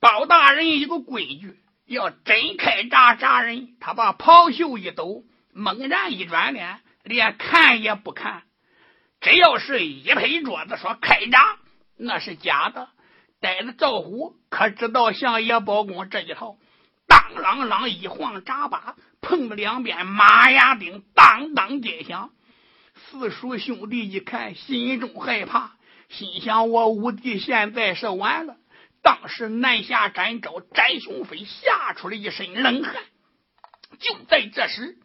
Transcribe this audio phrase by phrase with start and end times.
[0.00, 8.44] 包大人有个规矩，要真开闸闸人，他把袍袖一抖，猛然一转脸，连看也不看。
[9.20, 11.58] 只要是一拍桌子说开闸，
[11.98, 12.88] 那是假的。
[13.40, 16.56] 呆子赵虎可知道相爷包公这一套？
[17.06, 22.30] 当啷啷一晃闸把，碰两边马牙钉当当跌响。
[22.94, 25.72] 四叔兄弟一看，心中害怕，
[26.08, 28.56] 心想：我五弟现在是完了。
[29.02, 32.94] 当时南下展昭翟雄飞吓出了一身冷汗。
[33.98, 34.98] 就在这时，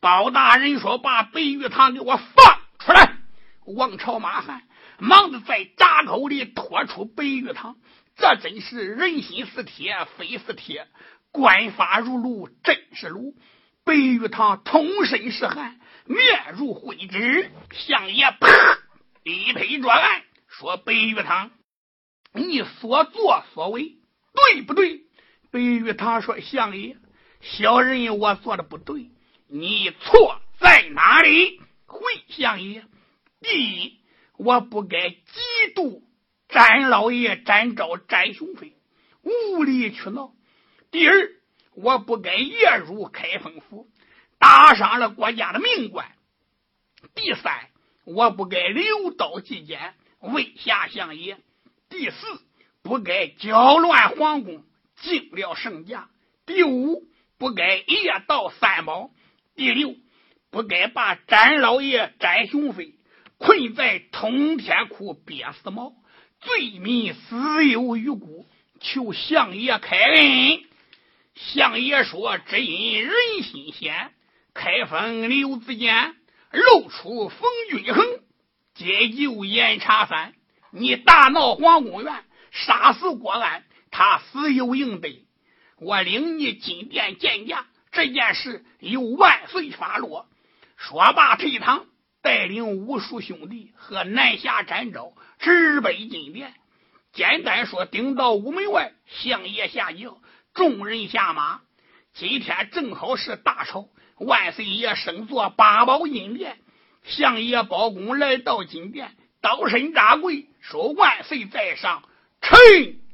[0.00, 3.16] 包大人说：“把白玉堂给我放出来！”
[3.66, 4.62] 王朝马汉。
[5.00, 7.76] 忙着在闸口里拖出白玉堂，
[8.16, 10.88] 这真是人心似铁，非似铁；
[11.30, 13.36] 官法如炉，真是炉。
[13.84, 16.20] 白玉堂通身是汗，面
[16.56, 17.48] 如灰纸。
[17.70, 18.48] 相爷啪
[19.22, 21.52] 一推桌案，说：“白玉堂，
[22.32, 23.96] 你所作所为
[24.32, 25.02] 对不对？”
[25.50, 26.96] 白玉堂说：“相爷，
[27.40, 29.10] 小人我做的不对，
[29.46, 32.84] 你错在哪里？”回相爷，
[33.40, 33.98] 第一。
[34.36, 36.00] 我不该嫉妒
[36.48, 38.76] 詹老爷詹昭詹雄飞
[39.22, 40.32] 无理取闹。
[40.92, 41.32] 第二，
[41.74, 43.88] 我不该夜入开封府，
[44.38, 46.12] 打伤了国家的命官。
[47.16, 47.68] 第三，
[48.04, 51.40] 我不该留刀进谏，威吓相爷。
[51.88, 52.16] 第四，
[52.82, 54.62] 不该搅乱皇宫，
[54.96, 56.08] 惊了圣驾。
[56.46, 57.02] 第五，
[57.38, 59.10] 不该夜盗三宝。
[59.56, 59.94] 第六，
[60.50, 62.94] 不该把詹老爷詹雄飞。
[63.38, 65.92] 困在通天窟憋死猫，
[66.40, 68.48] 罪民死有余辜，
[68.80, 70.60] 求相爷开恩。
[71.34, 73.14] 相爷说：“只因人
[73.44, 74.12] 心险，
[74.54, 76.16] 开封刘子健
[76.50, 78.04] 露出冯君衡，
[78.74, 80.34] 解救严查三。
[80.70, 85.26] 你大闹皇宫院，杀死郭安，他死有应得。
[85.78, 90.26] 我领你进殿见驾，这件事由万岁发落。”
[90.76, 91.86] 说罢退堂。
[92.20, 96.52] 带领武术兄弟和南下展昭直奔金殿。
[97.12, 100.18] 简单说，顶到午门外，相爷下轿，
[100.52, 101.60] 众人下马。
[102.14, 103.88] 今天正好是大朝，
[104.18, 106.58] 万岁爷升坐八宝金殿。
[107.04, 112.02] 相爷包公来到金殿，刀身扎跪，说：“万岁在上，
[112.42, 112.58] 臣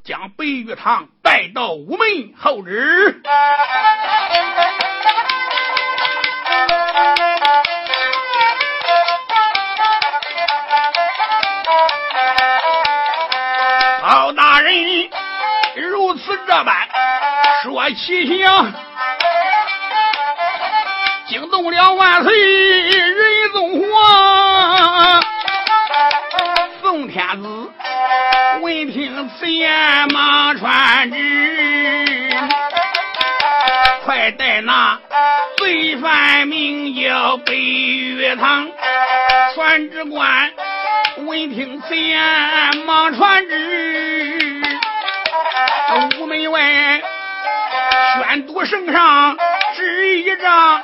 [0.05, 3.21] 将白玉堂带到午门候旨。”
[14.03, 15.11] 老大人
[15.77, 16.89] 如此这般
[17.62, 18.73] 说奇祥，
[21.29, 23.34] 惊动了万岁人
[27.15, 27.71] 天子
[28.61, 29.73] 闻听此言，
[30.13, 32.29] 忙传旨，
[34.05, 34.99] 快带那
[35.57, 38.69] 罪犯名叫白玉堂。
[39.55, 40.51] 传旨官
[41.19, 42.21] 闻听此言，
[42.85, 44.61] 忙传旨。
[46.19, 47.01] 屋门外，
[48.25, 49.37] 宣读圣上
[49.77, 50.83] 旨一张，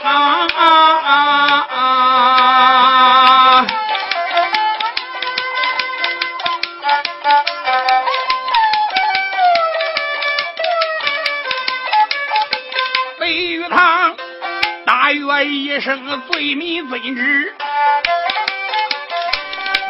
[15.42, 17.54] 一声罪民遵旨，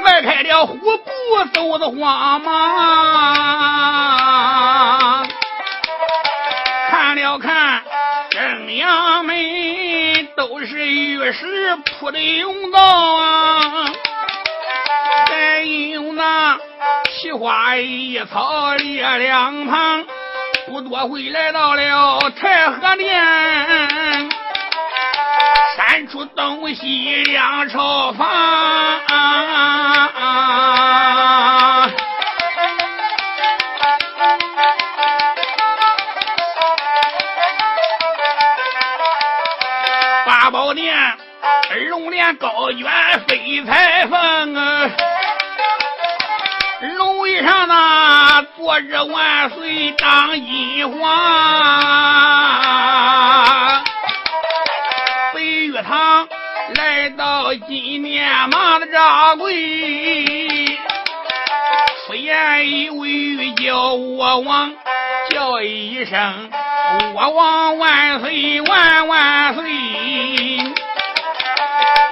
[0.04, 1.04] 迈开了虎步
[1.52, 3.40] 走的慌忙。
[6.90, 7.82] 看了看
[8.30, 9.34] 正阳门
[10.36, 13.90] 都是玉石铺的甬道啊，
[15.28, 15.60] 还
[15.92, 16.58] 有那
[17.20, 20.06] 奇花异草列两旁，
[20.66, 24.29] 不多会来到了太和殿，
[26.08, 28.28] 出东西两朝房。
[40.52, 40.92] 宝殿
[41.90, 42.84] 龙帘高卷
[43.28, 44.18] 飞彩凤
[44.56, 44.90] 啊，
[46.96, 51.08] 龙位上那坐着万岁当阴皇，
[55.80, 56.28] 白玉堂
[56.76, 59.54] 来到金殿忙的扎跪，
[62.06, 64.72] 出言一语叫我王，
[65.30, 66.50] 叫一声。
[67.14, 69.64] 我王万岁万万岁！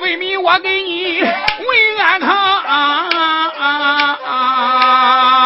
[0.00, 1.30] 为民我给你问
[2.00, 5.37] 安康啊啊啊。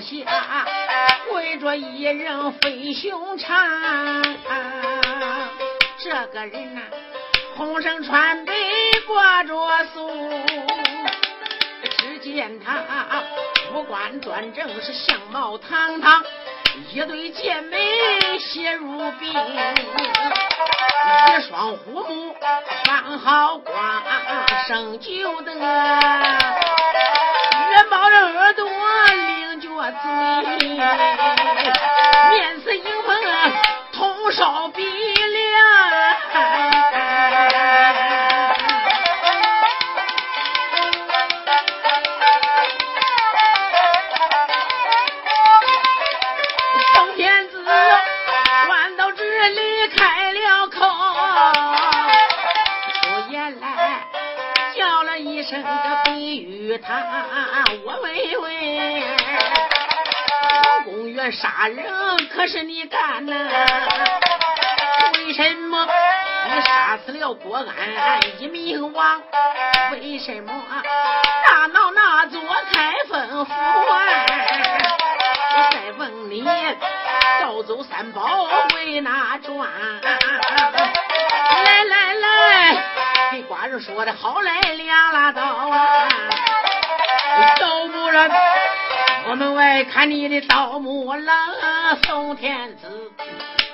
[0.00, 0.66] 下，
[1.32, 3.56] 围着一人飞熊长。
[5.98, 6.82] 这个人呐，
[7.56, 8.54] 红绳穿背
[9.06, 9.56] 挂着
[9.92, 10.08] 素，
[11.98, 13.24] 只见他
[13.72, 16.22] 五官端正，是相貌堂堂，
[16.92, 22.36] 一对剑眉写如冰，一双虎目
[22.84, 24.02] 放好光，
[24.68, 26.75] 生就得。
[30.58, 31.72] 领着嘴，
[32.30, 33.16] 面似迎风
[33.92, 35.56] 通烧鼻梁。
[46.94, 46.96] 宋
[61.30, 61.84] 杀人
[62.28, 63.34] 可是你干呐？
[65.14, 65.86] 为什么
[66.46, 67.66] 你杀死了郭安
[68.38, 69.20] 一名王？
[69.92, 70.52] 为什么
[71.46, 72.40] 大闹那座
[72.72, 73.52] 开封府？
[75.56, 76.44] 我再问你，
[77.40, 79.68] 盗走三宝为哪转？
[81.64, 82.76] 来来来，
[83.32, 86.08] 给寡人说的好来两拉刀啊！
[87.58, 88.30] 刀木人，
[89.28, 91.36] 我门外看你的刀木郎
[92.04, 93.10] 宋天子，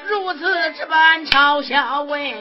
[0.08, 2.32] 如此这般嘲笑问，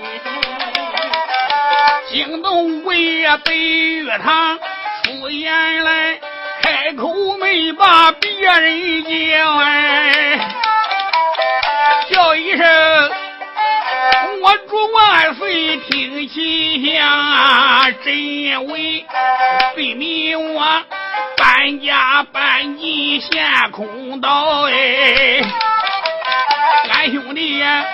[2.09, 3.57] 惊动魏北
[4.03, 4.57] 岳堂
[5.03, 6.19] 出言来，
[6.61, 10.39] 开口没把别人叫哎，
[12.09, 13.11] 叫一声
[14.41, 17.91] 我主万岁听其下！
[18.05, 19.05] 真为
[19.75, 20.80] 非命我
[21.63, 25.43] 人家搬进陷空岛哎，
[26.91, 27.85] 俺兄弟呀。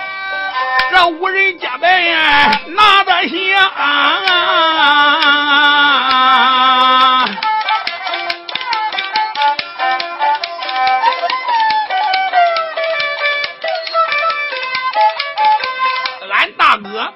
[0.90, 3.36] 这无人家白呀，拿得响、
[3.76, 4.24] 啊。
[16.32, 17.12] 俺大哥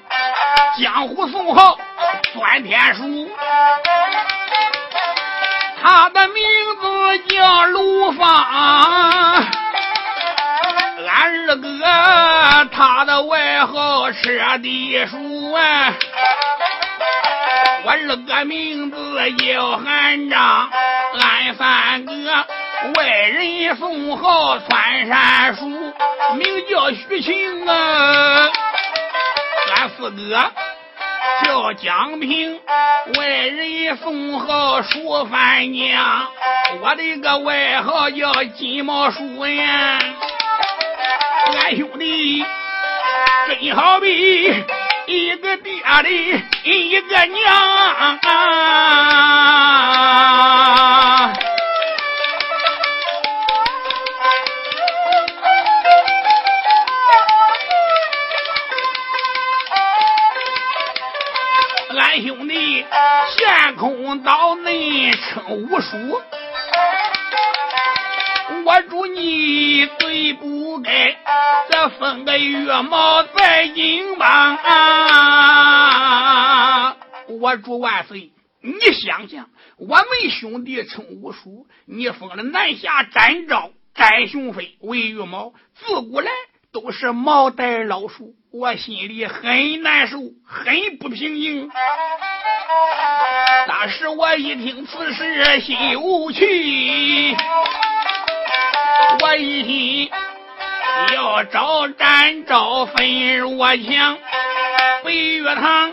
[0.79, 1.27] 江湖
[14.63, 15.93] 是地鼠啊，
[17.85, 18.97] 我二哥名字
[19.39, 20.71] 叫韩章，
[21.19, 22.13] 俺三哥
[22.95, 25.67] 外人送号穿山鼠，
[26.37, 28.51] 名叫许晴啊，
[29.75, 30.53] 俺四哥
[31.45, 32.61] 叫江平，
[33.19, 36.29] 外人送号蜀番娘，
[36.81, 39.99] 我的个外号叫金毛鼠呀。
[41.65, 42.45] 俺兄弟
[43.49, 44.45] 真好比
[45.07, 45.73] 一个爹
[46.03, 46.09] 的
[46.65, 47.53] 一个娘
[48.23, 48.53] 啊！
[61.99, 62.87] 俺兄弟
[63.37, 66.23] 陷空岛内称无数。
[68.65, 71.17] 我祝你罪不该，
[71.71, 76.19] 这分个月毛在银邦啊！
[77.41, 86.31] 我祝万岁，你想想，我们兄弟称五叔，你封了南下展昭、展雄飞为玉毛，自古来
[86.75, 91.71] 都是毛带老鼠，我心里很难受，很不平静。
[93.67, 97.35] 当时我一听此事，心无趣。
[99.21, 100.11] 我一心
[101.15, 104.19] 要找展昭分我强，
[105.05, 105.93] 北岳堂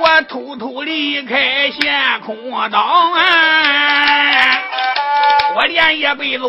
[0.00, 3.20] 我偷偷离开陷空岛啊！
[5.54, 6.48] 我连夜被走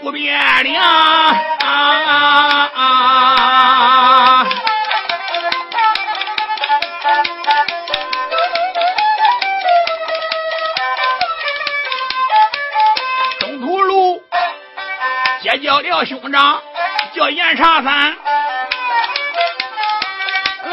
[0.00, 1.36] 不变粮啊！
[4.00, 4.09] 中
[16.04, 16.62] 兄长，
[17.14, 18.16] 叫严长三。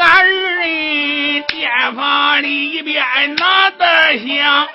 [0.00, 3.04] 二人店房里边
[3.34, 3.86] 拿得
[4.18, 4.68] 香，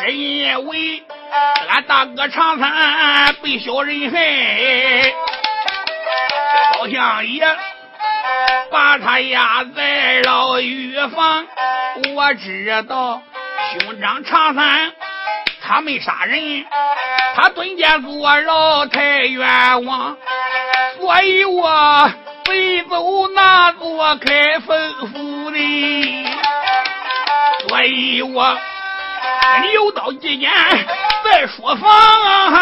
[0.00, 1.02] 只因为
[1.68, 5.12] 俺大哥长三被小人害，
[6.78, 7.46] 好像也
[8.70, 11.46] 把他压在牢狱房。
[12.14, 13.22] 我知道
[13.78, 14.92] 兄长长三。
[15.66, 16.66] 他没杀人，
[17.34, 20.14] 他蹲监坐牢太冤枉，
[20.98, 22.12] 所以我
[22.44, 26.26] 背走那座开封府的，
[27.66, 28.58] 所以我
[29.62, 30.52] 留到今年
[31.24, 32.54] 再说房啊。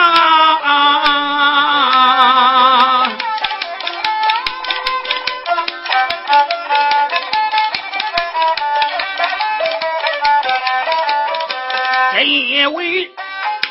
[12.62, 13.10] 因为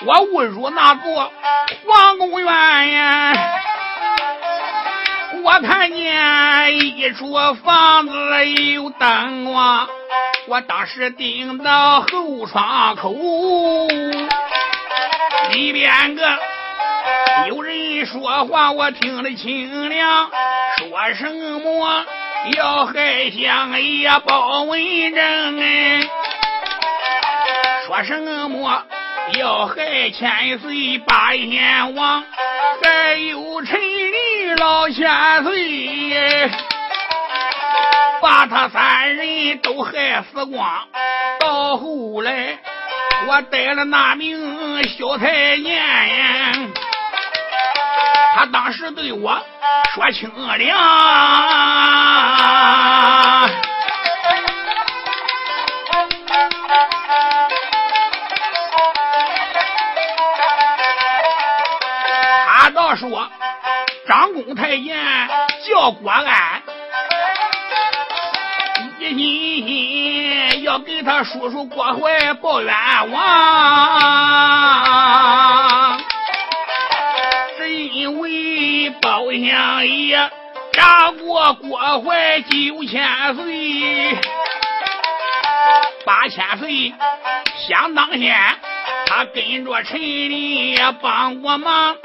[0.05, 1.31] 我误入那座
[1.88, 3.33] 皇宫院呀，
[5.41, 7.33] 我看见一处
[7.63, 9.88] 房子有灯光，
[10.50, 13.15] 我当时盯到后窗口，
[15.51, 16.38] 里边个
[17.48, 20.29] 有人说话，我听得清亮，
[20.79, 22.05] 说什么
[22.57, 24.81] 要害相爷包文
[25.15, 26.10] 正哎。
[27.91, 28.17] 说什
[28.48, 28.83] 么
[29.33, 32.24] 要害千岁八阎王，
[32.81, 36.50] 还有陈林老千岁，
[38.21, 40.88] 把他三人都害死光。
[41.41, 42.57] 到后来，
[43.27, 46.71] 我带了那名小太监，
[48.33, 49.38] 他当时对我
[49.93, 50.77] 说清凉。
[63.01, 63.27] 说
[64.08, 64.96] 张公太监
[65.67, 66.62] 叫郭安，
[69.00, 69.15] 一
[69.65, 72.72] 心要给他叔叔郭怀报冤
[73.10, 73.20] 枉，
[77.58, 80.29] 是因为包相爷
[80.74, 84.15] 杀过郭怀九千岁，
[86.05, 86.93] 八千岁
[87.67, 88.36] 想当先
[89.08, 91.98] 他跟着陈林也帮过忙。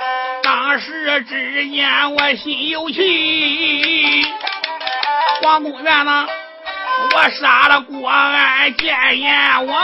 [0.46, 4.24] 当时只见我心有气，
[5.42, 6.24] 皇宫院呢，
[7.12, 9.76] 我杀了郭安见阎王。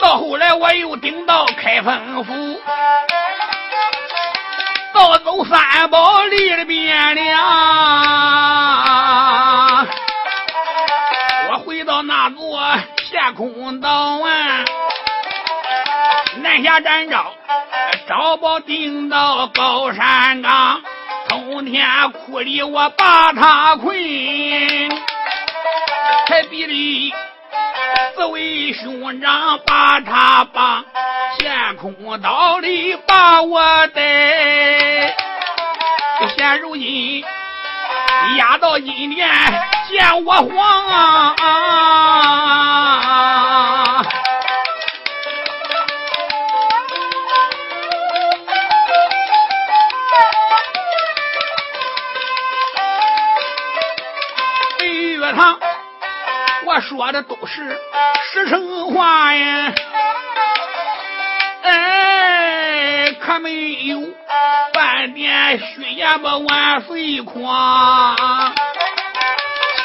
[0.00, 2.62] 到后来我又顶到开封府。
[4.94, 7.44] 盗走三宝里的汴梁，
[11.50, 12.60] 我回到那座
[12.96, 14.64] 天空岛啊，
[16.36, 17.34] 南下展昭，
[18.08, 20.80] 招宝顶到高山岗，
[21.28, 23.98] 通天窟里我把他困，
[26.28, 27.12] 才比哩
[28.14, 30.84] 四位兄长把他绑。
[31.38, 35.14] 天空岛里把我带，
[36.36, 37.24] 现如今
[38.38, 39.28] 押到阴殿
[39.88, 41.36] 见我皇。
[54.78, 55.58] 北岳堂，
[56.64, 57.78] 我说的都是
[58.32, 59.72] 实诚话呀。
[63.24, 64.02] 可没有
[64.74, 66.36] 半点虚言吧？
[66.36, 68.52] 万岁狂！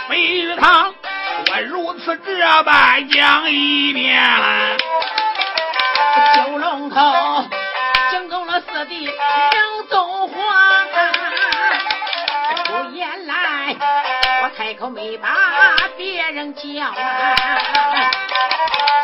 [0.09, 0.93] 飞玉堂，
[1.49, 4.21] 我如此这般讲一遍。
[6.35, 7.45] 九龙口
[8.11, 10.35] 惊动了四弟杨宗华，
[12.65, 13.73] 出言来
[14.43, 15.29] 我开口没把
[15.95, 16.61] 别人叫，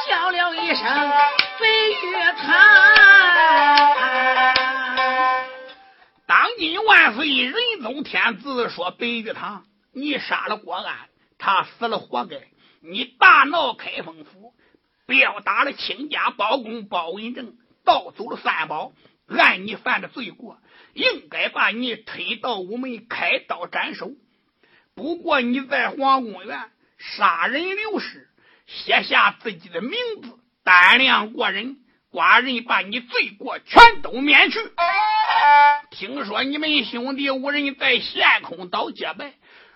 [0.09, 1.11] 叫了一声
[1.57, 3.94] 飞玉堂。
[6.87, 7.27] 万岁！
[7.27, 12.37] 仁宗天子说：“白玉堂，你杀了郭安，他死了活该。
[12.81, 14.53] 你大闹开封府，
[15.07, 18.93] 吊打了亲家包公包文正，盗走了三宝，
[19.27, 20.57] 按你犯的罪过，
[20.93, 24.11] 应该把你推到午门开刀斩首。
[24.95, 28.29] 不过你在皇宫院杀人流失，
[28.65, 31.79] 写下自己的名字，胆量过人。”
[32.15, 34.57] 寡人把你罪过全都免去。
[35.91, 39.33] 听说你们兄弟五人在陷空岛结拜，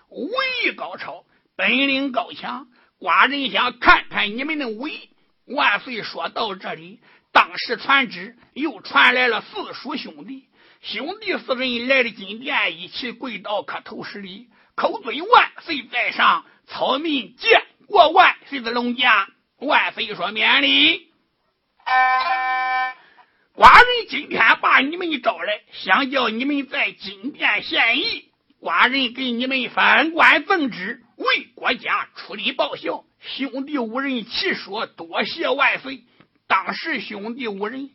[0.08, 0.28] 武
[0.64, 1.24] 艺高超，
[1.56, 2.66] 本领高强。
[2.98, 5.10] 寡人想看看你们的武艺。
[5.46, 6.02] 万岁！
[6.02, 7.00] 说到这里，
[7.32, 10.48] 当时传旨又传来了四叔兄弟，
[10.80, 19.26] 兄弟四人来了金殿，一起跪倒磕头施礼，口尊万岁在上，草民见过万岁的龙家。
[19.58, 21.10] 万岁说免礼。
[23.60, 28.30] 寡人今天把你们招来，想叫你们在金殿献艺。
[28.58, 33.04] 寡人给你们翻官赠职，为国家出力报效。
[33.18, 36.04] 兄弟五人齐说多谢万岁。
[36.46, 37.90] 当时兄弟五人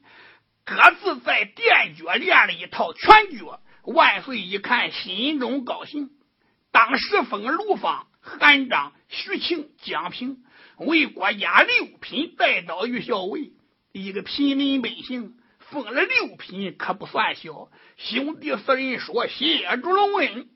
[0.66, 3.60] 各自在殿脚练了一套拳脚。
[3.86, 6.12] 万岁一看，心中高兴。
[6.72, 10.44] 当时封卢芳、韩章、徐庆、蒋平
[10.78, 13.50] 为国家六品带刀于校尉。
[13.94, 15.34] 一个平民百姓
[15.70, 17.70] 封了六品，可不算小。
[17.98, 20.48] 兄弟四人说谢主隆恩。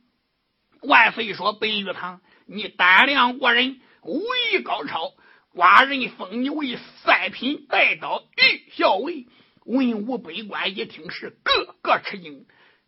[0.81, 5.13] 万岁说：“白玉堂，你胆量过人，武艺高超，
[5.53, 9.27] 寡人封你为三品带刀御校尉。”
[9.65, 12.45] 文武百官一听是个个吃惊。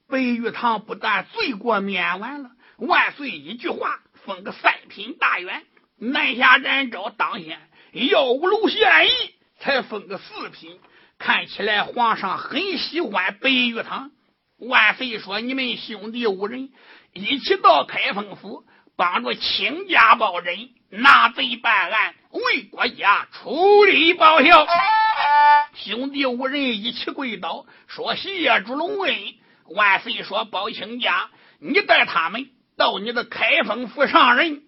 [0.08, 5.64] 白玉堂不但罪过免完了，万岁一句话封个三品大员，
[5.98, 7.60] 南下展昭当先，
[7.94, 9.12] 耀武楼献艺
[9.60, 10.80] 才封个四品。
[11.22, 14.10] 看起来皇上很喜欢白玉堂。
[14.58, 16.72] 万岁说：“你们兄弟五人。”
[17.14, 18.64] 一起到开封府，
[18.98, 24.66] 帮助亲家报恩，拿贼办案，为国家出力报效。
[25.76, 29.16] 兄弟五人一起跪倒，说：“谢主隆恩。”
[29.76, 34.64] 万岁说：“包亲家，你带他们到你的开封府上任。”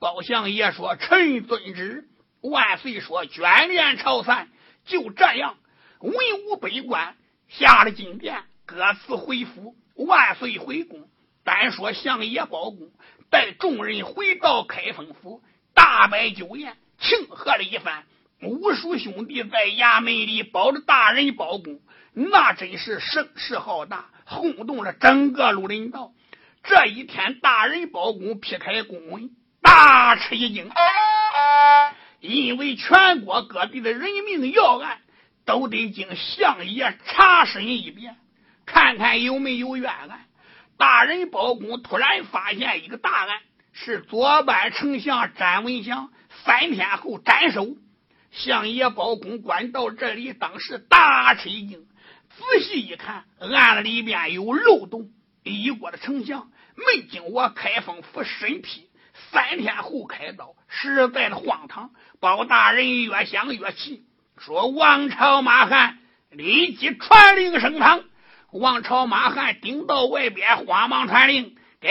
[0.00, 2.04] 包相爷说：“臣遵旨。”
[2.42, 4.48] 万岁说：“卷帘朝散。”
[4.84, 5.56] 就这样，
[6.04, 6.14] 文
[6.46, 7.16] 武百官
[7.48, 9.74] 下了金殿，各自回府。
[9.94, 11.08] 万岁回宫。
[11.44, 12.90] 单说相爷包公
[13.30, 15.42] 带众人回到开封府，
[15.72, 18.04] 大摆酒宴，庆贺了一番。
[18.42, 21.80] 五叔兄弟在衙门里保着大人包公，
[22.12, 26.12] 那真是声势浩大，轰动了整个绿林道。
[26.62, 29.30] 这一天，大人包公劈开公文，
[29.62, 30.70] 大吃一惊，
[32.20, 34.98] 因为全国各地的人命要案
[35.44, 38.16] 都得经相爷查审一遍，
[38.66, 40.26] 看看有没有冤案。
[40.76, 43.40] 大人包公突然发现一个大案，
[43.72, 46.10] 是左班丞相詹文祥
[46.44, 47.68] 三天后斩首。
[48.30, 51.86] 相爷包公观到这里，当时大吃一惊，
[52.30, 55.10] 仔细一看，案子里边有漏洞。
[55.44, 58.88] 一国的丞相没经我开封府审批，
[59.30, 61.90] 三天后开刀，实在的荒唐。
[62.18, 64.04] 包大人越想越气，
[64.38, 65.98] 说：“王朝马汉
[66.30, 68.04] 立即传令升堂。”
[68.52, 71.90] 王朝马汉顶到外边，慌忙传令：“给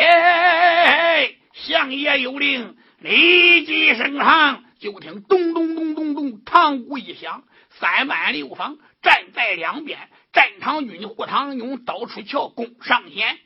[1.53, 7.43] 相爷有令，立即升堂。”就听咚咚咚咚咚，堂鼓一响，
[7.79, 9.97] 三班六房站在两边，
[10.33, 13.37] 战场军、护堂勇到处瞧，弓上弦，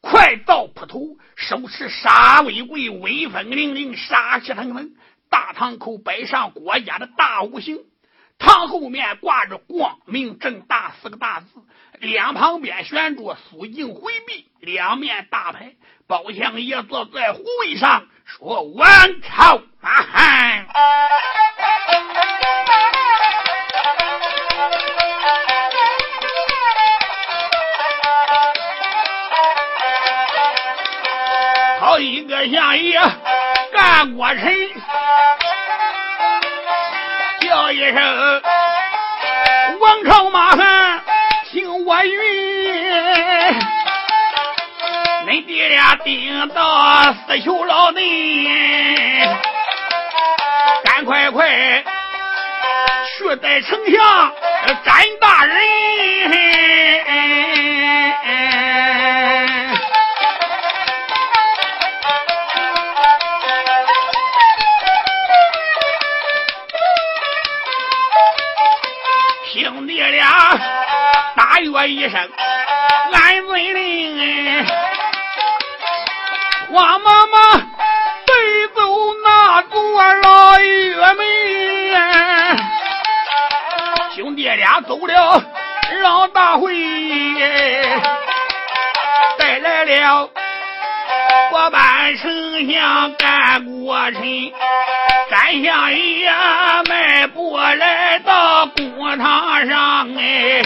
[0.00, 4.90] 快到铺头，手持杀威棍，威风凛凛，杀气腾腾。
[5.34, 7.80] 大堂口摆上国家的大五星，
[8.38, 11.46] 堂后面挂着“光明正大”四个大字。
[11.98, 15.74] 两旁边悬着肃静回避两面大牌，
[16.06, 18.86] 包相爷坐在虎位上，说：“王
[19.22, 20.68] 朝马汉，
[31.80, 33.00] 好一个相爷
[33.84, 34.42] 干过臣，
[37.40, 38.42] 叫一声
[39.78, 41.02] 王朝马汉。”
[41.52, 42.18] 听我云，
[45.26, 49.28] 恁爹俩顶到死囚牢内，
[50.84, 51.46] 赶快快
[53.18, 54.32] 去带丞相
[54.82, 55.54] 斩大人。
[71.54, 72.18] 大约一声，
[73.12, 74.66] 俺遵令。
[76.72, 77.54] 黄妈妈
[78.26, 78.82] 背走
[79.24, 81.24] 那座老院门，
[84.16, 85.40] 兄弟俩走了
[86.02, 86.74] 老大会，
[89.38, 90.28] 带来了
[91.52, 94.20] 我班丞相干国臣，
[95.30, 96.32] 干相爷
[96.88, 100.64] 迈步来到公堂上哎。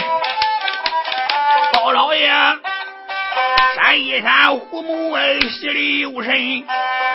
[1.91, 2.29] 老爷，
[3.75, 5.17] 闪一闪，虎目
[5.59, 6.63] 细里有神，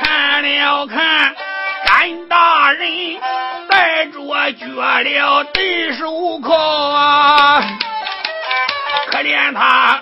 [0.03, 1.35] 看了看，
[1.87, 2.89] 甘大人
[3.69, 6.53] 带着绝了对手铐
[6.91, 7.63] 啊！
[9.11, 10.01] 可怜他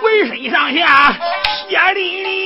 [0.00, 1.14] 浑身上下
[1.68, 2.42] 血淋淋。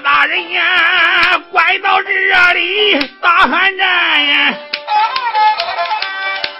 [0.00, 2.10] 大人呀，拐到这
[2.54, 4.58] 里打寒战呀，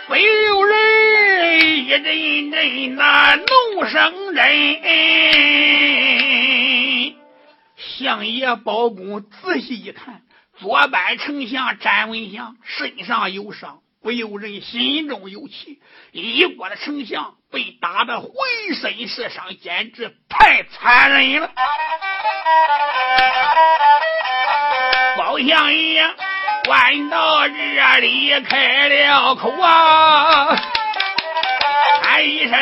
[0.09, 4.45] 没有人一阵阵那怒声震。
[7.77, 10.23] 相爷包公仔细一看，
[10.59, 15.81] 左班丞相詹文祥身上有伤，不由人心中有气。
[16.11, 18.31] 一国的丞相被打得浑
[18.75, 21.53] 身是伤，简直太残忍了。
[25.17, 26.03] 包相爷
[26.69, 30.57] 弯到这里开了口啊，
[32.03, 32.59] 喊一声：“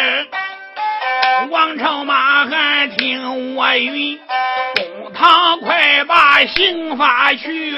[1.51, 4.21] 王朝马汉，听我云。”
[5.19, 7.75] 堂快把刑罚去，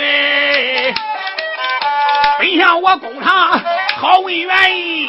[2.39, 3.61] 本想我公堂
[4.01, 5.09] 好问原因。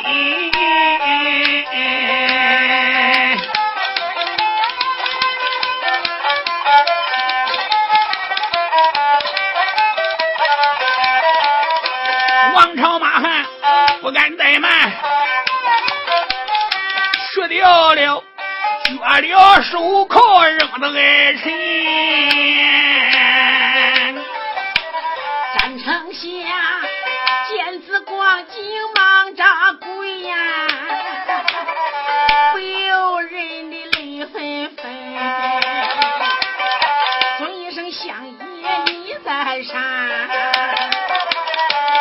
[14.01, 14.91] 不敢怠慢，
[17.33, 18.23] 削掉了。
[18.97, 21.51] 割了手铐，扔到爱臣。
[25.57, 26.21] 战丞相
[27.49, 28.55] 见子光景，
[28.95, 30.37] 忙扎跪呀，
[32.53, 34.89] 不由人的泪纷纷。
[37.37, 38.33] 尊一声相爷，
[38.85, 39.79] 你在上，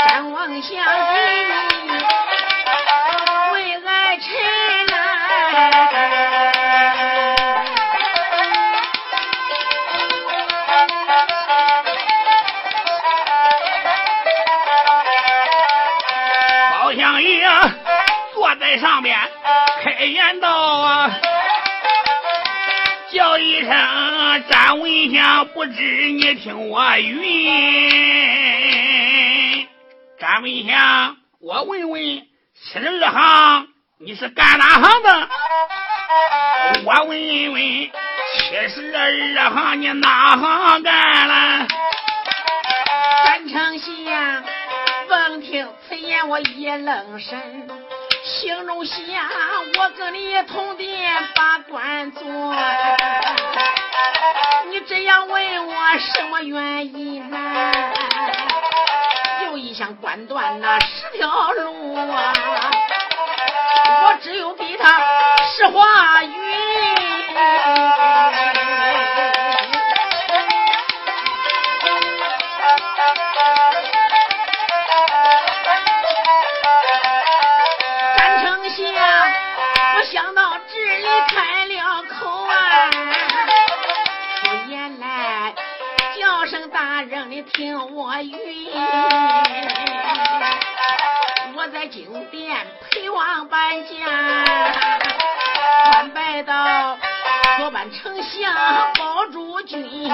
[0.07, 0.79] 山王相
[18.79, 19.19] 上边
[19.83, 21.11] 开言道啊，
[23.13, 27.29] 叫一声张文祥，不知你听我云。
[30.21, 32.27] 张文祥，我问问七
[32.73, 35.29] 十二行，你是干哪行的？
[36.85, 37.91] 我问问七
[38.69, 41.67] 十二行，你哪行干了？
[43.25, 44.45] 三丞相，
[45.09, 47.69] 闻听此言，我一愣神。
[48.29, 48.95] 心中想，
[49.79, 52.23] 我跟你同殿把官做，
[54.69, 57.31] 你这样问我什么原因
[59.45, 59.57] 又？
[59.57, 62.33] 一想官断那十条路啊，
[64.05, 65.01] 我只有给他
[65.57, 66.23] 实话
[87.39, 87.45] 云。
[87.53, 88.35] 听我云，
[91.55, 92.57] 我在金殿
[92.91, 94.45] 陪王搬家，
[95.85, 96.99] 穿拜到
[97.59, 98.53] 左班丞相
[98.99, 100.11] 包诸军。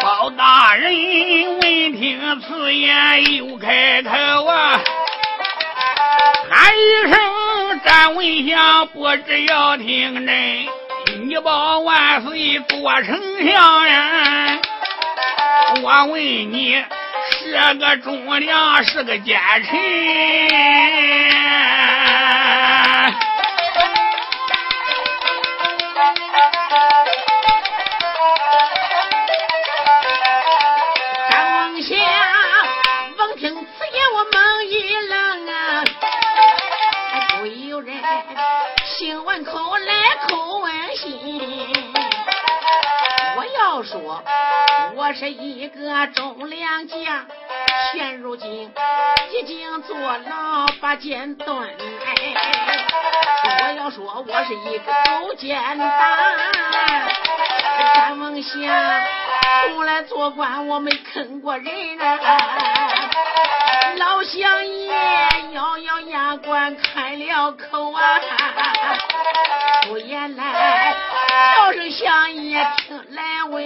[0.00, 0.94] 包大人
[1.58, 1.60] 闻
[1.92, 4.80] 听此言，又开口啊，
[6.50, 6.80] 喊一
[7.12, 10.66] 声：“詹文祥，不知要听真，
[11.28, 14.60] 你保万岁做丞相呀！”
[15.80, 16.84] 我问你，
[17.30, 19.72] 是个忠良，是个奸臣？
[31.30, 31.40] 张
[31.72, 31.96] 王祥，
[33.16, 34.72] 闻听此言，我猛一
[35.08, 35.84] 愣啊！
[37.40, 37.96] 不由人
[38.84, 39.94] 心问口来
[40.28, 41.40] 口问心，
[43.42, 44.22] 我要说。
[44.94, 47.26] 我是一个忠良将，
[47.92, 48.72] 现如今
[49.32, 51.68] 已经坐牢把剑钝。
[53.44, 55.90] 我要说我是一个狗奸党，
[57.94, 58.62] 山王祥
[59.72, 62.18] 从来做官我没坑过人啊。
[63.96, 64.88] 老相爷
[65.52, 68.20] 咬咬牙关开了口啊，
[69.82, 70.94] 出言来
[71.42, 73.62] 叫声相爷听来问。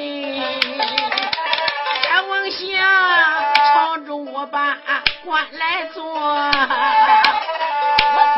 [2.28, 2.58] 王相
[3.54, 4.76] 朝着我把
[5.24, 6.52] 官来做，我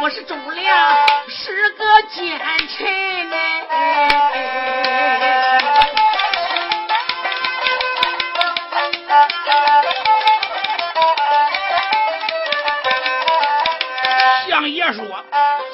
[0.00, 3.36] 不是忠良，是个奸臣呢。
[14.48, 15.24] 相爷说，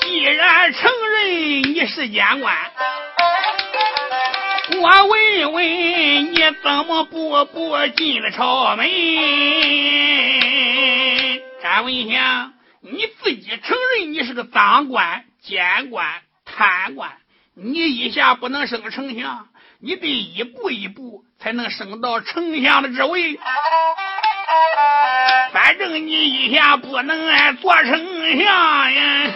[0.02, 1.26] 既然承认
[1.74, 2.54] 你是奸官，
[4.70, 8.88] 我问问你怎么步步进了朝门？
[11.60, 16.06] 詹文祥，你自己承认你是个赃官、奸官、
[16.46, 17.12] 贪官，
[17.54, 19.48] 你一下不能升丞相，
[19.80, 23.38] 你得一步一步才能升到丞相的职位。
[25.52, 27.98] 反正你一下不能做丞
[28.38, 29.30] 相呀！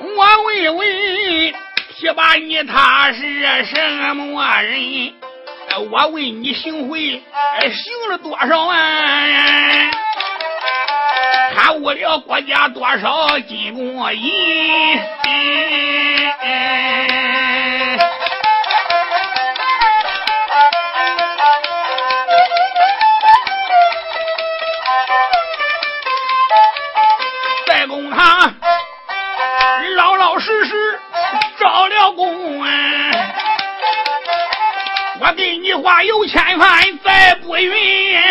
[0.00, 1.54] 我问问，
[1.98, 5.14] 提拔你他是什么人？
[5.90, 9.90] 我问你行贿行了多少万？
[11.54, 15.00] 贪污了国家多少金公银？
[31.66, 33.10] 招了供啊！
[35.20, 38.22] 我给你花有千番，再不允。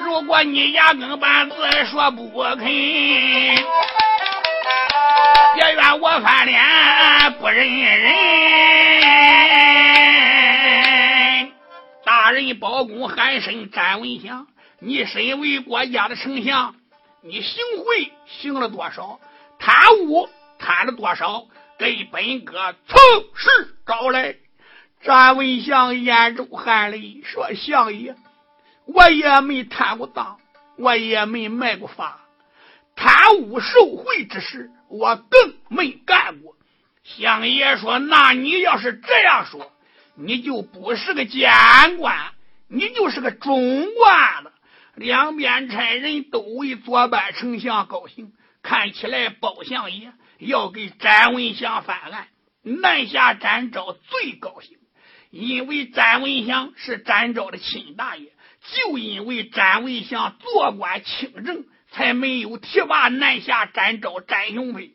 [0.00, 1.56] 如果你压根半字
[1.90, 2.64] 说不肯，
[5.54, 6.58] 别怨我翻脸
[7.38, 8.14] 不认人。
[12.06, 14.46] 大人包公喊声詹文祥，
[14.78, 16.74] 你身为国家的丞相，
[17.22, 19.20] 你行贿行了多少？
[19.58, 19.74] 贪
[20.06, 20.26] 污
[20.58, 21.46] 贪了多少？
[21.78, 22.98] 给本哥从
[23.34, 24.36] 实招来。
[25.02, 28.16] 詹文祥眼中含泪说：“相爷，
[28.86, 30.38] 我也没贪过赃，
[30.78, 32.20] 我也没卖过法，
[32.94, 36.54] 贪污受贿之事我更没干过。”
[37.02, 39.72] 相爷说：“那你要是这样说，
[40.14, 41.52] 你就不是个监
[41.98, 42.32] 官，
[42.68, 44.52] 你就是个中官了。”
[44.94, 52.28] 两边差人都为左班丞相高兴，看起来包相爷要给詹文祥翻案，
[52.62, 54.78] 南下詹昭最高兴。
[55.30, 58.30] 因为詹文祥是詹昭的亲大爷，
[58.74, 64.94] 就因为詹文祥做官清正，才没有提拔南下詹昭詹雄飞。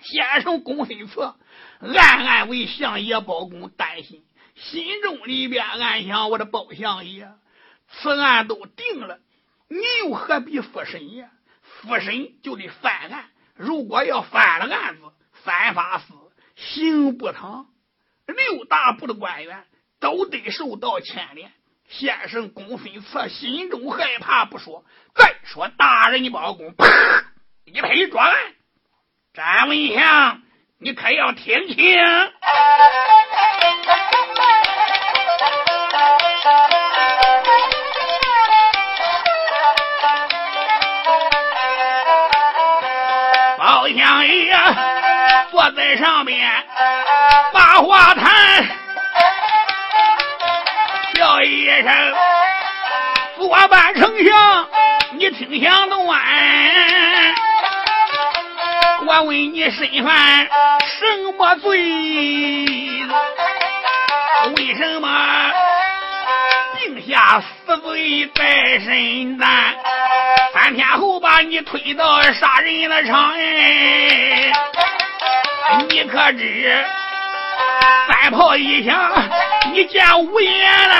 [0.00, 1.36] 先生公孙策
[1.80, 4.24] 暗暗为相爷包公担心，
[4.56, 7.28] 心中里边暗想：我的包相爷，
[7.88, 9.20] 此案都定了，
[9.68, 11.30] 你又何必复审呀？
[11.62, 15.02] 复审就得翻案，如果要翻了案子，
[15.44, 16.14] 三法司，
[16.56, 17.66] 刑部堂。
[18.26, 19.64] 六大部的官员
[20.00, 21.52] 都得受到牵连，
[21.88, 26.86] 先生公孙策心中害怕不说，再说大人包公，啪
[27.64, 28.34] 一拍桌案，
[29.34, 30.42] 詹文祥，
[30.78, 31.76] 你可要听清，
[45.74, 46.48] 在上面。
[47.52, 48.66] 把话谈，
[51.14, 52.14] 叫一声
[53.36, 54.68] 左半丞相，
[55.12, 56.00] 你听响断。
[59.06, 61.04] 我问你身犯什
[61.36, 61.78] 么罪？
[64.56, 65.08] 为什么
[66.78, 68.44] 定下死罪在
[68.80, 69.38] 身？
[69.38, 69.74] 担？
[70.52, 74.52] 三天后把你推到杀人的场，哎，
[75.88, 76.84] 你可知？
[78.06, 78.94] 三炮一响，
[79.72, 80.94] 你见无言了。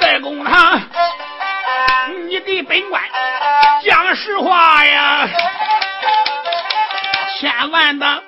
[0.00, 0.80] 在公堂，
[2.28, 3.02] 你给本官
[3.84, 5.28] 讲实话呀，
[7.40, 8.22] 千万的。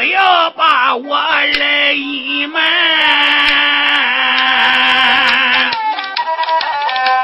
[0.00, 2.62] 不要把我来隐瞒，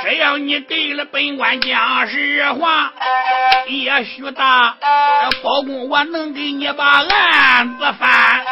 [0.04, 2.92] 只要你给了本官讲实话，
[3.66, 4.76] 也许大
[5.42, 8.44] 包公我能给你把案子翻。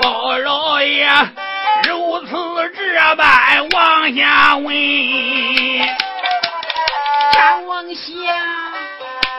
[0.00, 1.08] 包老爷
[1.82, 2.36] 如此
[2.76, 4.72] 这般往下问，
[7.32, 8.06] 张王相，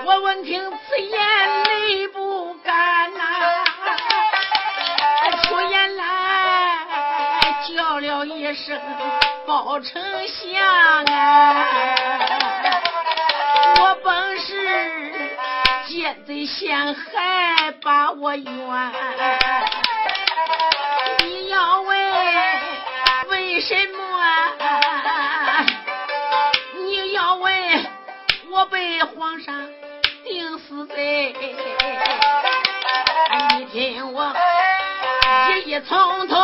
[0.04, 1.18] 我闻听此言
[1.64, 2.10] 泪
[8.44, 8.78] 一声
[9.48, 11.66] 包丞相啊！
[13.80, 15.14] 我本是
[15.88, 18.92] 奸贼陷害把我冤，
[21.20, 21.98] 你要问
[23.30, 23.98] 为什么？
[26.84, 27.86] 你要问
[28.52, 29.56] 我被皇上
[30.26, 31.34] 定死罪？
[33.56, 34.36] 你听我。
[35.66, 36.36] 一从头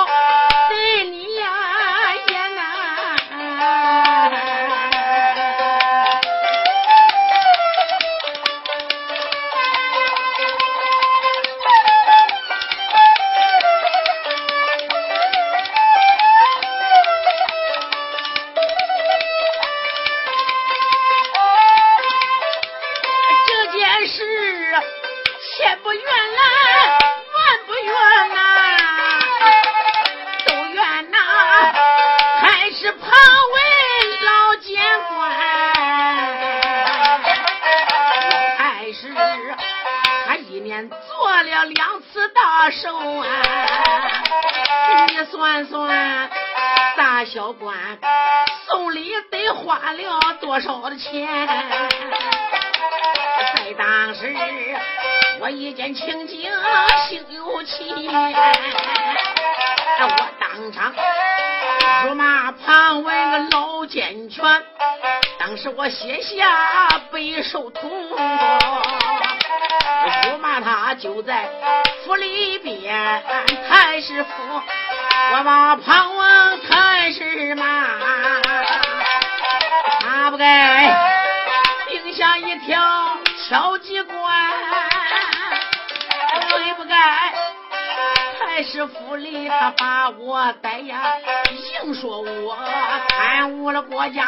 [94.11, 94.27] 家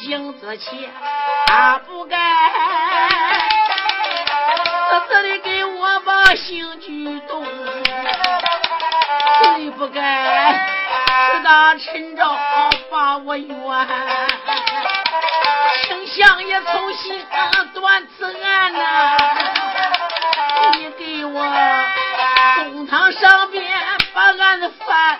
[0.00, 0.90] 银子钱，
[1.46, 2.16] 他不该
[4.88, 7.44] 死死的给我把刑具动。
[9.42, 12.36] 最不该是大陈昭
[12.90, 13.56] 把我冤，
[15.86, 17.24] 丞相也从心
[17.74, 19.16] 断此案呐！
[20.74, 21.44] 你给我
[22.72, 23.64] 公堂上边
[24.12, 25.18] 把案子翻。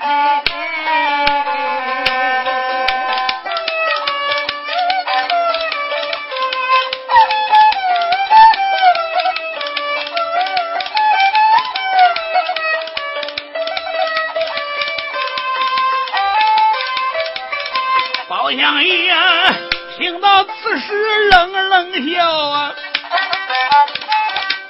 [21.78, 22.74] 冷笑啊！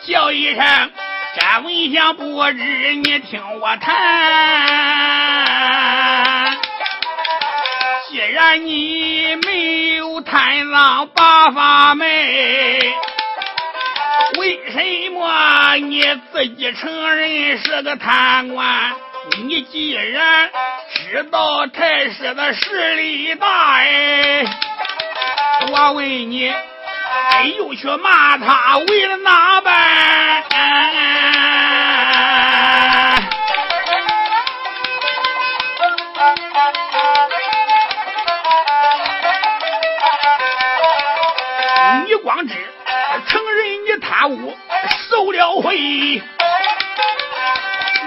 [0.06, 0.62] 叫一声，
[1.38, 2.62] 展文祥不知，
[2.96, 3.94] 你听我谈。
[8.10, 12.06] 既然你没有贪赃八法门，
[14.38, 18.92] 为什么你自己承认是个贪官？
[19.46, 20.50] 你既然
[20.94, 24.44] 知道太师的势力大，哎，
[25.70, 26.52] 我问你。
[27.30, 29.74] 哎又去骂他，为了哪般？
[42.06, 42.54] 你光知
[43.28, 44.56] 承认你贪污，
[45.10, 46.22] 受了贿，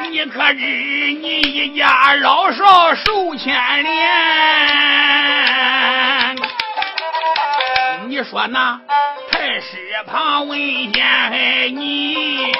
[0.09, 5.20] 你可知你一家老少受牵连？
[8.11, 8.77] 你说那
[9.31, 9.61] 太？
[9.61, 10.59] 师旁问
[10.91, 12.51] 见你，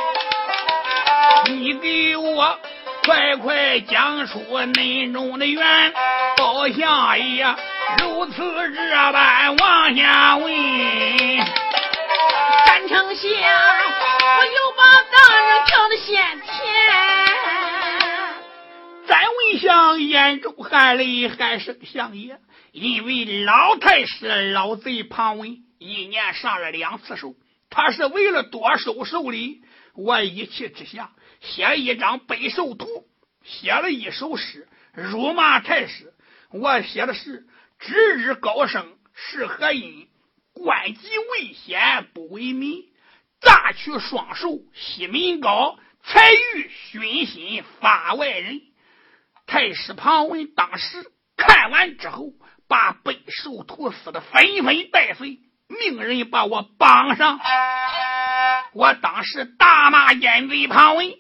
[1.50, 2.58] 你给我
[3.06, 4.40] 快快讲出
[4.78, 5.94] 内中的缘，
[6.38, 7.46] 包相爷
[7.98, 8.34] 如此
[8.72, 10.50] 这般往下问。
[12.66, 13.28] 三丞相，
[14.38, 14.72] 我又
[19.62, 22.40] 相眼中含泪喊声相爷，
[22.72, 25.64] 因为老太师老贼庞文。
[25.78, 27.36] 一年上了两次手，
[27.70, 29.62] 他是为了多收寿礼，
[29.94, 32.88] 我一气之下写一张背寿图，
[33.44, 36.12] 写了一首诗，辱骂太师。
[36.50, 37.46] 我写的是：
[37.78, 40.08] 知日高升是何因？
[40.54, 42.86] 官级未显不为民。
[43.42, 48.62] 乍取双手西民高，才欲熏心发外人。
[49.52, 52.30] 太师庞文当时看完之后，
[52.70, 55.40] 把背寿图撕得纷纷带碎。
[55.68, 57.38] 命人把我绑上，
[58.72, 61.14] 我当时大骂奸贼庞文，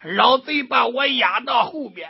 [0.00, 2.08] 老贼把我押到后边，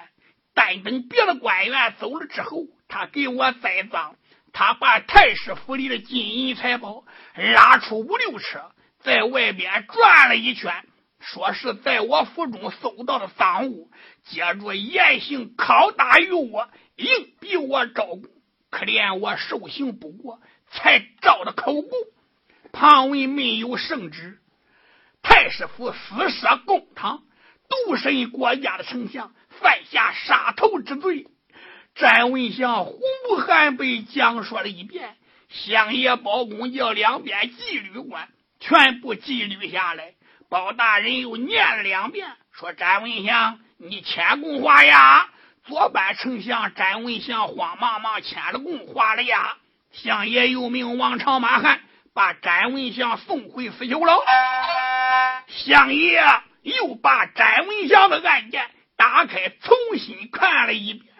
[0.52, 4.16] 但等别的官员走了之后，他给我栽赃，
[4.52, 7.02] 他把太师府里的金银财宝
[7.34, 10.84] 拉出五六车，在外边转了一圈，
[11.18, 13.90] 说是在我府中搜到的赃物，
[14.24, 18.22] 接着严刑拷打于我，硬逼我招供，
[18.70, 20.40] 可怜我受刑不过。
[20.70, 21.90] 才照的口供，
[22.72, 24.38] 庞文没有圣旨，
[25.22, 27.22] 太师府私设公堂，
[27.68, 31.26] 独身国家的丞相，犯下杀头之罪。
[31.94, 32.98] 詹文祥虎
[33.28, 35.14] 目含悲讲说了一遍，
[35.50, 40.14] 相爷包公叫两边纪律官全部纪律下来。
[40.48, 45.28] 包大人又念了两遍，说：“詹文祥，你谦恭画押。”
[45.64, 49.56] 左班丞相詹文祥慌忙忙签了供，画了押。
[49.92, 51.80] 相爷又命王朝马汉
[52.12, 54.24] 把詹文祥送回死囚牢。
[55.46, 56.20] 相爷
[56.62, 61.14] 又把詹文祥的案件打开，重新看了一遍。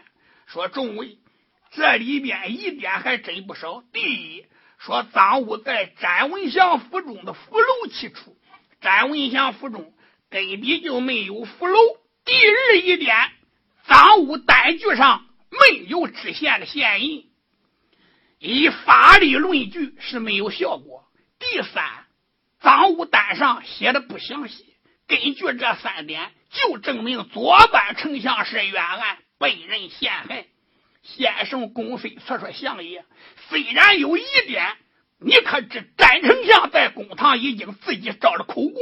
[0.46, 1.18] 说众位，
[1.70, 3.84] 这里边疑点还真不少。
[3.92, 4.46] 第一，
[4.78, 8.36] 说赃物在詹文祥府中的福楼起处，
[8.80, 9.92] 詹文祥府中
[10.30, 11.78] 根本就没有福楼。
[12.32, 13.14] 第二一点，
[13.86, 17.30] 赃物单据上没有知县的县印，
[18.38, 21.04] 以法律论据是没有效果。
[21.38, 22.06] 第三，
[22.58, 24.64] 赃物单上写的不详细。
[25.06, 29.18] 根据这三点，就证明左班丞相是冤案。
[29.36, 30.46] 被人陷害，
[31.02, 33.04] 先生公费测说相爷，
[33.50, 34.74] 虽然有一点，
[35.18, 38.74] 你可知詹丞相在公堂已经自己招了口供。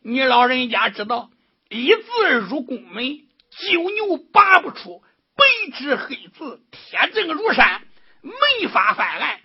[0.00, 1.30] 你老人家知道，
[1.68, 3.04] 一字入宫门，
[3.50, 5.02] 九牛拔不出，
[5.36, 5.44] 白
[5.78, 7.82] 纸黑字，铁证如山，
[8.22, 9.40] 没法翻案。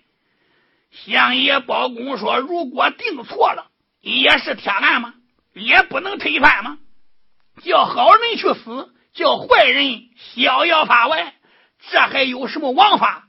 [0.90, 3.70] 相爷包公说，如果定错了，
[4.00, 5.14] 也是天案吗？
[5.54, 6.78] 也不能推翻吗？
[7.62, 8.92] 叫好人去死。
[9.14, 11.34] 叫坏人逍遥法外，
[11.90, 13.28] 这还有什么王法？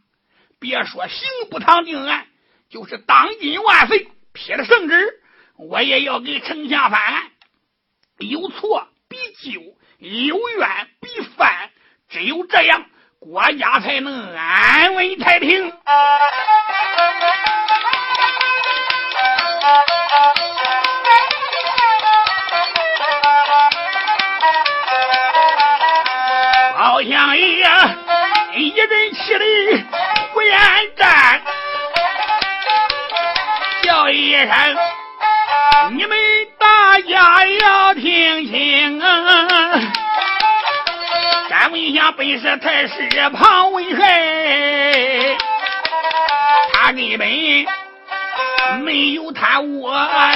[0.58, 2.26] 别说刑部堂定案，
[2.70, 5.22] 就是当今万岁批了圣旨，
[5.58, 7.32] 我也要给丞相翻案。
[8.28, 9.18] 有错必
[9.52, 9.62] 纠，
[10.00, 11.70] 有冤必翻，
[12.10, 12.86] 只有这样，
[13.20, 15.74] 国家才能安稳太平。
[27.04, 27.46] 相爷
[28.56, 29.40] 一阵气的
[30.34, 30.58] 不言
[30.96, 31.42] 战，
[33.84, 34.78] 叫一声
[35.92, 36.18] 你们
[36.94, 39.82] 大家要听清啊！
[41.50, 45.36] 敢问一下本是太师庞文海，
[46.72, 47.28] 他根本
[48.84, 49.92] 没有贪我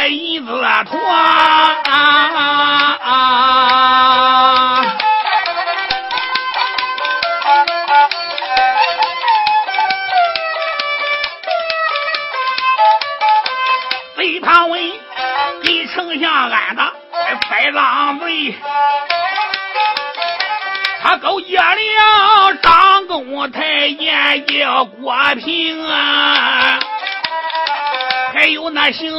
[0.09, 1.36] 银子团。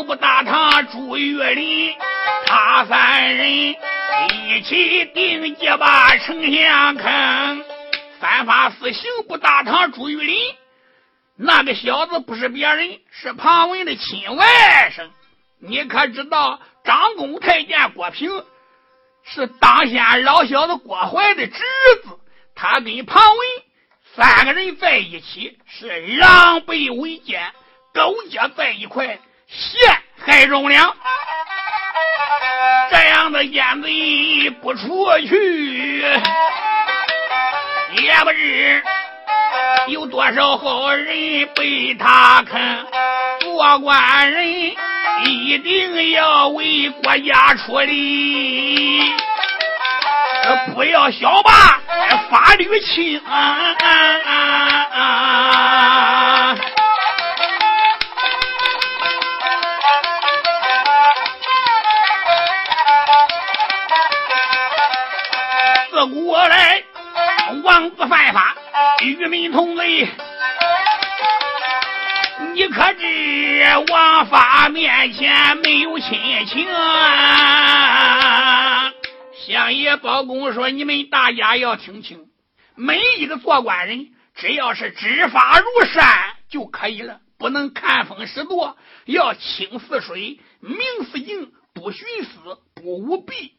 [0.08, 1.94] 那刑部大堂朱玉林，
[2.46, 7.64] 他三人一起定计把丞相坑。
[8.18, 10.54] 三法司刑部大堂朱玉林，
[11.36, 14.46] 那个小子不是别人，是庞文的亲外
[14.96, 15.10] 甥。
[15.60, 18.30] 你可知道张公太监郭平
[19.24, 21.58] 是当先老小子郭槐的侄
[22.02, 22.18] 子？
[22.54, 23.46] 他跟庞文
[24.16, 27.52] 三个人在一起是狼狈为奸，
[27.92, 29.18] 勾结在一块
[29.48, 30.94] 陷害忠良。
[32.90, 36.00] 这样的奸贼不出去，
[37.94, 38.82] 也不知
[39.88, 42.60] 有多少好人被他坑，
[43.40, 44.74] 做官人。
[45.24, 49.02] 一定要为国家出力，
[50.72, 51.50] 不要小霸
[52.30, 53.20] 法律轻。
[65.98, 66.84] 自古来，
[67.64, 68.56] 王子犯法，
[69.02, 70.08] 与民同罪。
[72.54, 76.72] 你可知王法面前没有亲情？
[76.72, 77.72] 啊
[79.44, 82.28] 相爷包公说：“你们大家要听清，
[82.76, 86.06] 每一个做官人，只要是知法如山
[86.48, 90.78] 就可以了，不能看风使舵，要清似水，明
[91.10, 93.54] 似镜，不徇私，不舞弊，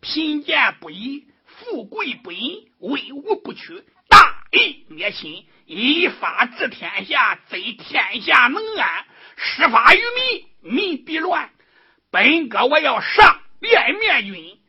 [0.00, 1.26] 贫贱不移，
[1.58, 9.98] 富贵不淫，威武不屈，大义灭亲。”依法治天下，贼天下能安；施法于
[10.60, 11.50] 民，民必乱。
[12.10, 14.60] 本哥我要上殿面君。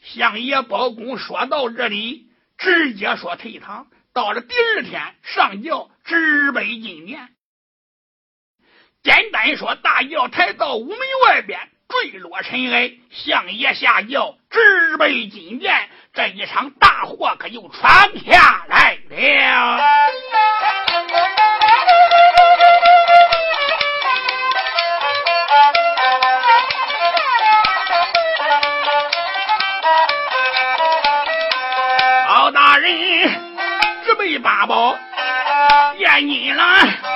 [0.00, 3.88] 相爷包公说到这里，直接说退堂。
[4.12, 7.30] 到了第二天上轿，直奔金殿。
[9.02, 15.90] 简单说，大轿抬到午门外边，坠落尘埃，相爷下轿，直奔金殿。
[16.14, 19.78] 这一场大祸可就闯下来了。
[32.28, 32.92] 包大人
[34.04, 34.96] 直奔八宝
[35.98, 37.13] 见你了。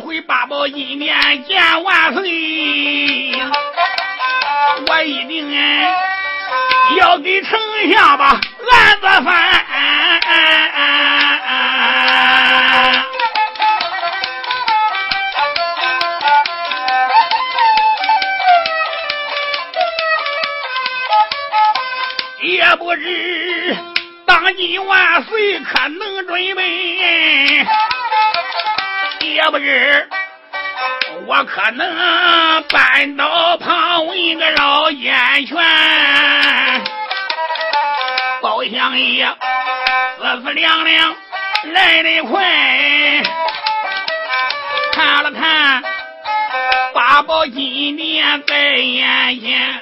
[0.00, 2.22] 回八宝金殿见万岁，
[4.88, 5.50] 我一定
[6.96, 7.60] 要给丞
[7.92, 8.40] 相把案
[9.00, 9.60] 子翻。
[22.42, 23.76] 也不知
[24.26, 27.66] 当今万岁可能准备。
[29.32, 30.08] 也不知
[31.26, 35.56] 我可能扳倒庞文个老奸权，
[38.42, 39.28] 包相爷
[40.18, 41.14] 四四两两
[41.72, 42.42] 来得快，
[44.92, 45.82] 看了看
[46.92, 49.80] 八宝金殿在眼前，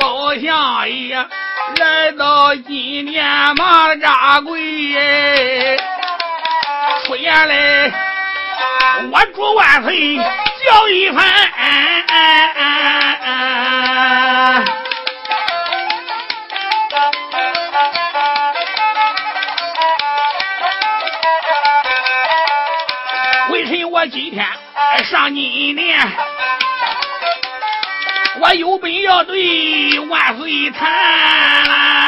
[0.00, 3.24] 包相爷来到金殿
[3.56, 5.78] 马扎跪，
[7.04, 8.05] 出言来。
[9.12, 11.22] 我祝万岁叫一番，
[23.50, 24.46] 为什我今天
[25.04, 25.98] 上金殿？
[28.40, 32.05] 我有本要对万岁谈。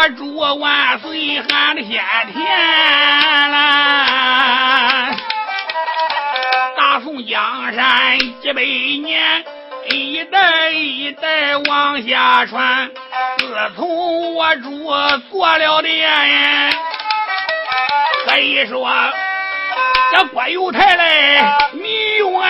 [0.00, 1.92] 我祝万岁喊的先
[2.32, 5.14] 天啦！
[6.74, 9.44] 大宋江山几百年，
[9.90, 12.90] 一代一代往下传。
[13.36, 14.90] 自从我主
[15.30, 16.72] 做了殿，
[18.24, 18.90] 可以说
[20.12, 22.40] 这郭有台来迷冤。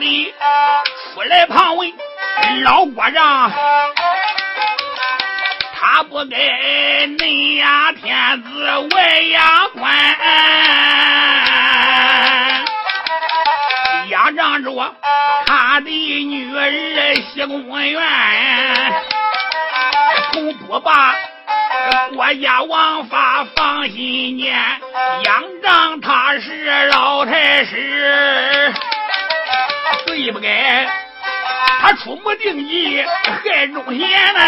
[0.00, 0.34] 里
[1.14, 1.92] 出来旁问
[2.62, 3.52] 老国丈，
[5.74, 8.48] 他不该内压天子
[8.94, 9.94] 外压官，
[14.08, 14.94] 压仗着
[15.46, 18.02] 他的女儿西宫院，
[20.32, 21.14] 从不把。
[22.14, 24.52] 国家王法放心间，
[25.24, 28.72] 仰仗他是老太师，
[30.06, 30.86] 对不该
[31.80, 34.40] 他出谋定计害忠贤呢。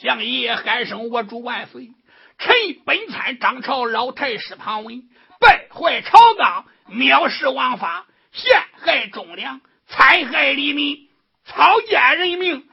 [0.00, 1.90] 相爷喊声我主万岁，
[2.38, 2.54] 臣
[2.84, 5.02] 本参张朝老太师庞文，
[5.40, 11.08] 败坏朝纲，藐视王法，陷害忠良，残害黎民，
[11.44, 12.64] 草菅人命。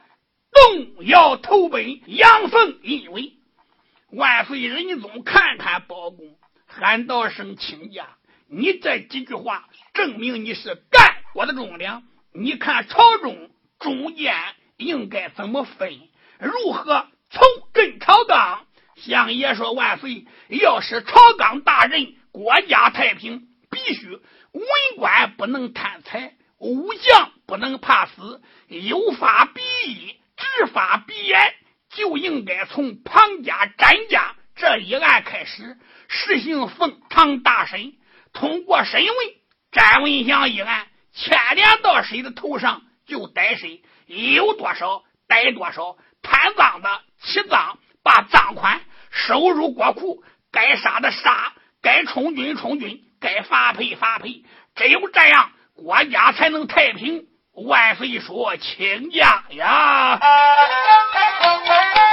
[0.52, 3.34] 动摇投奔阳奉阴违
[4.12, 8.06] 万岁仁宗看看包公，喊道声亲家。
[8.48, 12.04] 你这几句话证明你是干国的忠良。
[12.32, 14.34] 你看朝中中间
[14.76, 16.00] 应该怎么分？
[16.38, 17.42] 如何从
[17.72, 18.66] 根朝纲？
[18.96, 24.64] 相爷说万岁，要是朝纲大人，国家太平，必须文
[24.96, 30.16] 官不能贪财，武将不能怕死，有法必依。
[30.36, 31.54] 执法必严，
[31.90, 35.78] 就应该从庞家、詹家这一案开始
[36.08, 37.94] 实行奉堂大审。
[38.36, 39.14] 通过审问，
[39.72, 45.96] 詹文祥一案牵连到谁的头上就逮谁，有多少逮多少。
[46.22, 50.22] 贪赃的起赃，把赃款收入国库，
[50.52, 54.44] 该杀的杀，该充军充军，该发配发配。
[54.74, 60.20] 只有这样，国家才能太平，万岁说：“请假呀！”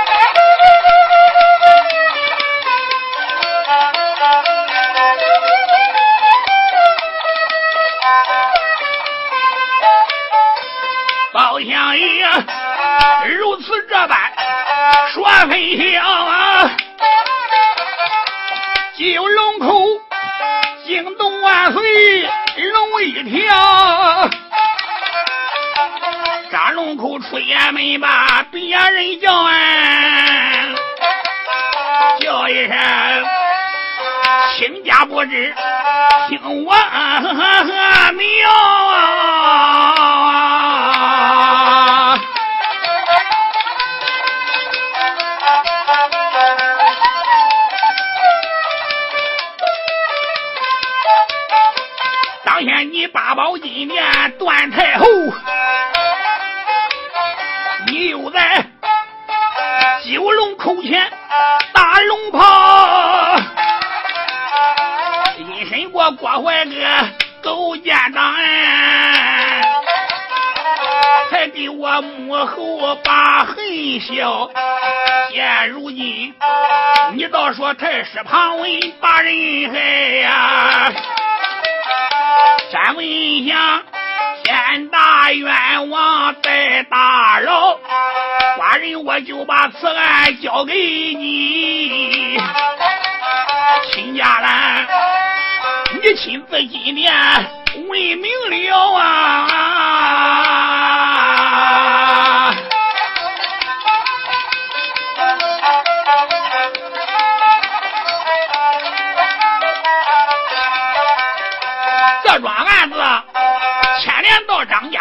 [114.53, 114.99] 到张家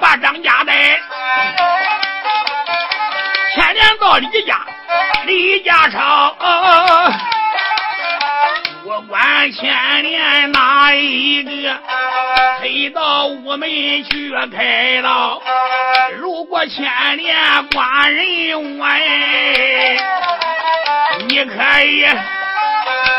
[0.00, 0.98] 把张家带，
[3.54, 4.58] 牵连到李家，
[5.26, 6.34] 李家超。
[8.86, 11.78] 我管牵连哪一个，
[12.60, 13.68] 推到屋门
[14.04, 15.42] 去开刀。
[16.18, 17.36] 如果牵连
[17.74, 18.88] 官人我，
[21.28, 22.06] 你可以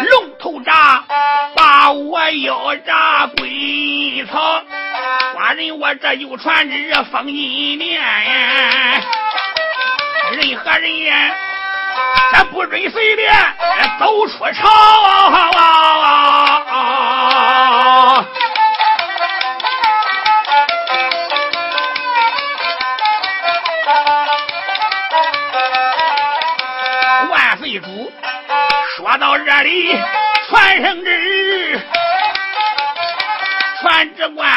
[0.10, 1.00] 龙头铡
[1.56, 4.64] 把我腰扎归草。
[5.54, 8.02] 人我这就传旨封金殿，
[10.32, 11.32] 任何人
[12.32, 13.32] 咱不准随便
[14.00, 14.70] 走出朝。
[27.30, 28.12] 万岁主
[28.96, 29.96] 说到这里，
[30.50, 31.80] 传圣旨，
[33.94, 34.50] 传旨官。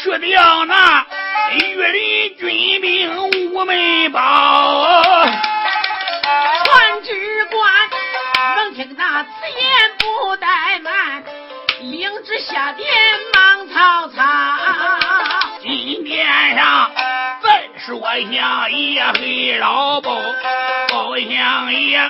[0.00, 1.04] 去掉那
[1.54, 5.24] 御林军兵无门包，
[6.64, 7.72] 传旨官
[8.54, 9.66] 能听那此言
[9.98, 11.24] 不怠慢，
[11.80, 12.86] 领旨下殿
[13.34, 14.22] 忙曹操。
[15.60, 16.24] 金殿
[16.54, 16.92] 上
[17.42, 18.00] 再说
[18.32, 20.14] 相爷黑老包，
[20.90, 22.08] 包相爷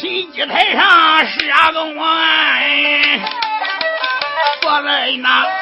[0.00, 2.16] 品级台上杀个我，
[4.62, 5.59] 坐在那。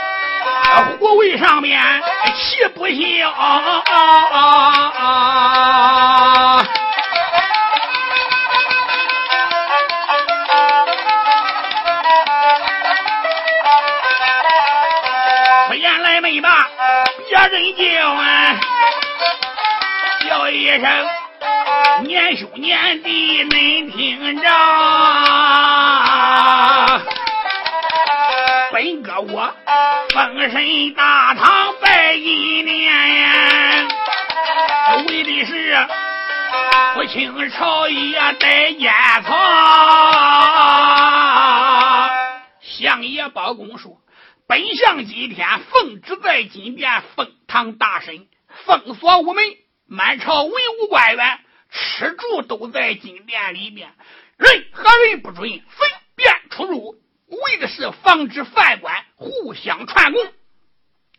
[0.99, 1.80] 虎位上面
[2.34, 2.94] 气不消，
[15.68, 16.66] 出言来没把
[17.28, 17.82] 别人叫
[18.14, 18.57] 啊，
[20.28, 20.82] 叫一声
[22.05, 24.49] 年兄年弟恁听着，
[30.49, 33.86] 封神大唐拜一年，
[35.07, 35.76] 为的是
[36.94, 38.90] 不清朝野待监
[39.24, 39.34] 藏。
[42.62, 44.01] 相爷包公说
[44.49, 48.26] ：“本相今天奉旨在金殿封堂大审，
[48.64, 49.44] 封锁午门，
[49.86, 51.40] 满朝文武官员
[51.70, 53.90] 吃住都在金殿里面，
[54.38, 56.96] 任何人不准随便出入。”
[57.30, 60.22] 为的是防止犯官互相串供。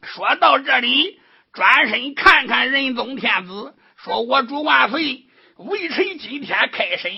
[0.01, 1.19] 说到这里，
[1.53, 5.25] 转身看看仁宗天子，说：“我主万岁，
[5.57, 7.11] 微臣今天开审，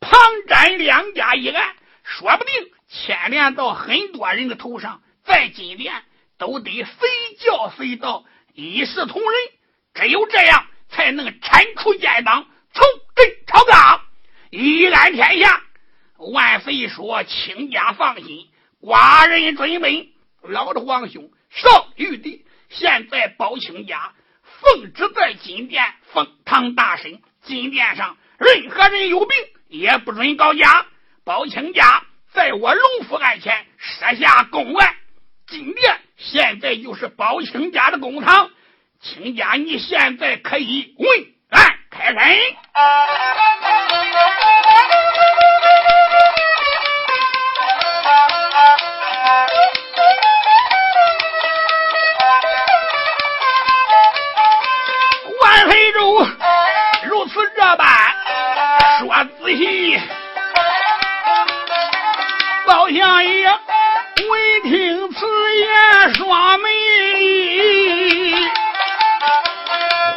[0.00, 0.12] 旁
[0.46, 2.52] 瞻两家一案，说不定
[2.88, 6.02] 牵连到很多人的头上，在今天
[6.38, 7.08] 都得随
[7.38, 9.32] 叫随到，一视同仁。
[9.94, 12.84] 只有这样，才能铲除奸党，重
[13.14, 14.02] 振朝纲，
[14.50, 15.62] 一安天下。”
[16.32, 18.48] 万岁说：“卿家放心，
[18.80, 29.36] 寡人准备。”老的皇兄，上玉帝现在包清家奉旨在金殿封堂大审，金殿上任何人有病
[29.68, 30.86] 也不准告假。
[31.24, 34.96] 包清家在我龙府案前设下公案，
[35.46, 38.50] 金殿现在就是包清家的公堂。
[39.00, 42.18] 亲家，你现在可以问案开审。
[59.24, 60.00] 仔细，
[62.66, 66.68] 包相爷闻听此言，双眉？
[67.14, 68.34] 立，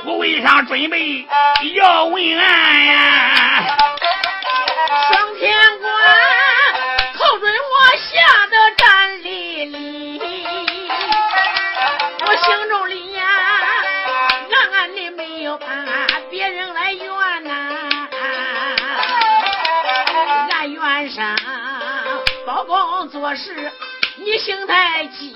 [0.03, 1.27] 护卫上准备
[1.75, 3.77] 要问案呀。
[5.11, 5.91] 双天官
[7.13, 10.19] 扣准我吓得站立立，
[12.25, 13.21] 我心中里呀
[14.51, 15.67] 暗暗的没有把
[23.25, 23.71] 公做事
[24.17, 25.33] 你心太急，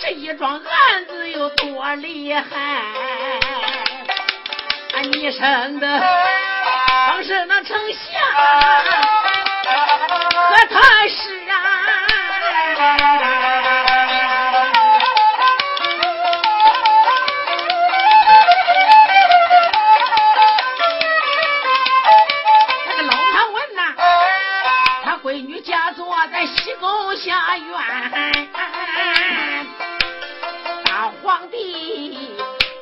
[0.00, 2.40] 这一桩案子有多厉害？
[4.94, 6.02] 啊，你生的
[7.06, 8.18] 方是那丞相，
[10.48, 11.58] 可他是啊。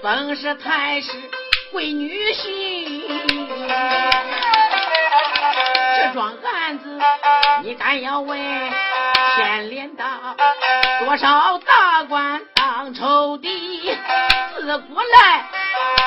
[0.03, 1.11] 本是太师
[1.75, 3.03] 闺女婿，
[5.97, 6.99] 这桩案子
[7.63, 8.39] 你敢要问，
[9.37, 10.07] 牵连到
[11.01, 13.95] 多少大官当仇敌，
[14.57, 15.45] 自古来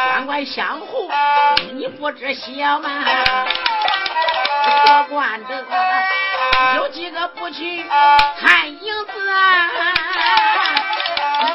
[0.08, 1.12] 官官相护，
[1.74, 2.90] 你不知晓吗？
[4.88, 5.66] 做官的
[6.78, 7.86] 有几个不去
[8.40, 9.70] 看影子啊？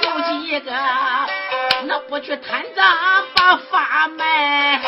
[0.02, 0.72] 有几个
[1.84, 2.96] 那不去贪赃
[3.34, 4.80] 把法卖？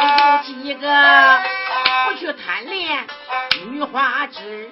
[0.00, 1.40] 有几个
[2.06, 3.06] 不去贪恋
[3.66, 4.70] 女花枝？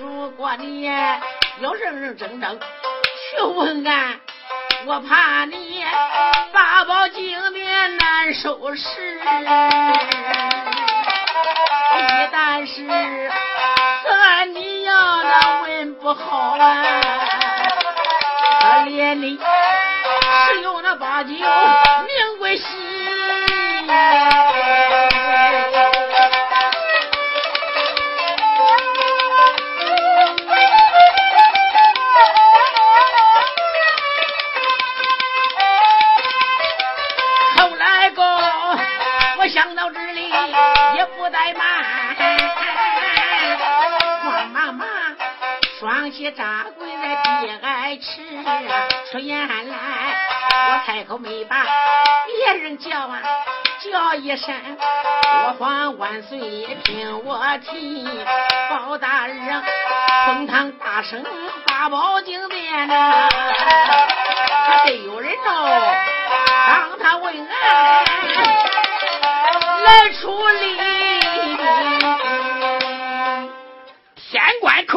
[0.00, 2.60] 如果你要认认真真
[3.30, 4.20] 去问俺，
[4.86, 5.84] 我怕你
[6.52, 9.20] 八宝金莲难收拾。
[11.98, 13.30] 一旦是
[14.02, 16.84] 此案你要那问不好啊，
[18.60, 19.38] 可怜你
[20.48, 21.38] 是有那八九名
[22.38, 22.64] 贵西。
[37.56, 38.22] 后来个，
[39.38, 40.30] 我想到这里
[40.96, 41.84] 也不怠慢，
[44.24, 44.88] 慌忙忙
[45.78, 46.64] 双膝扎
[47.08, 48.20] 跪在地挨吃，
[49.10, 49.54] 出言来
[50.70, 51.64] 我开口没把
[52.26, 53.22] 别人叫啊，
[53.80, 54.54] 叫一声
[55.46, 56.38] 我皇万岁
[56.84, 58.06] 听我提，
[58.68, 59.62] 包大人
[60.26, 61.24] 封堂大圣
[61.66, 63.28] 八宝金殿呐，
[64.66, 65.94] 还得有人哦。
[66.66, 68.04] 当他问俺
[69.84, 71.17] 来处理。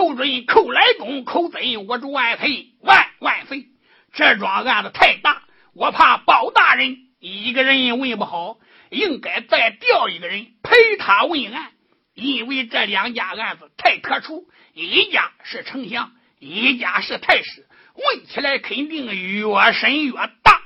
[0.01, 3.67] 寇准，寇来公，寇贼，我主万岁，万万岁！
[4.13, 5.43] 这桩案子太大，
[5.75, 8.57] 我怕包大人一个人问不好，
[8.89, 11.71] 应该再调一个人陪他问案。
[12.15, 20.63] 因为这两家案子太特殊，一家是丞相，一家是太师，问起来肯定越审越大。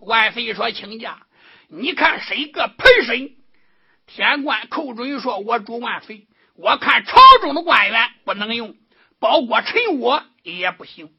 [0.00, 1.22] 万岁说：“亲家，
[1.68, 3.30] 你看谁个陪审？”
[4.06, 6.26] 天官寇准说：“我主万岁，
[6.56, 8.76] 我看朝中的官员不能用，
[9.18, 11.10] 包括臣我也不行，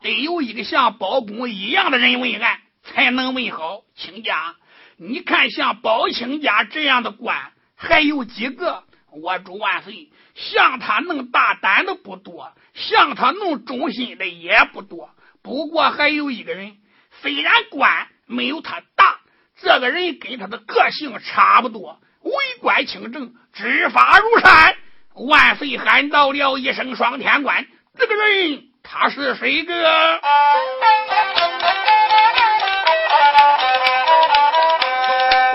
[0.00, 3.82] 得有一个像包公一样的人问案，才能问好。
[3.96, 4.54] 亲家，
[4.96, 8.84] 你看像包卿家这样的官还有几个？
[9.10, 15.10] 我主万岁，像他那么大胆的不多，像他那么忠心的也不多。
[15.42, 16.76] 不过还有一个人，
[17.20, 19.18] 虽然官没有他大，
[19.60, 24.76] 这个人跟他的个性差不多。”为官清正，执法如山。
[25.14, 27.66] 万岁喊到了一声“双天官”，
[27.98, 29.74] 这个人他是谁个？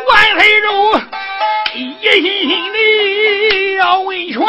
[0.07, 1.01] 万岁中
[1.73, 2.77] 一心心的
[3.77, 4.41] 要维权，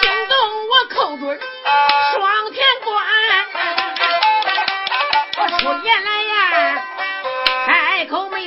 [0.00, 0.36] 惊动
[0.68, 1.40] 我寇准
[2.14, 2.88] 双天官。
[5.36, 6.36] 我出言来呀，
[7.66, 8.37] 开口。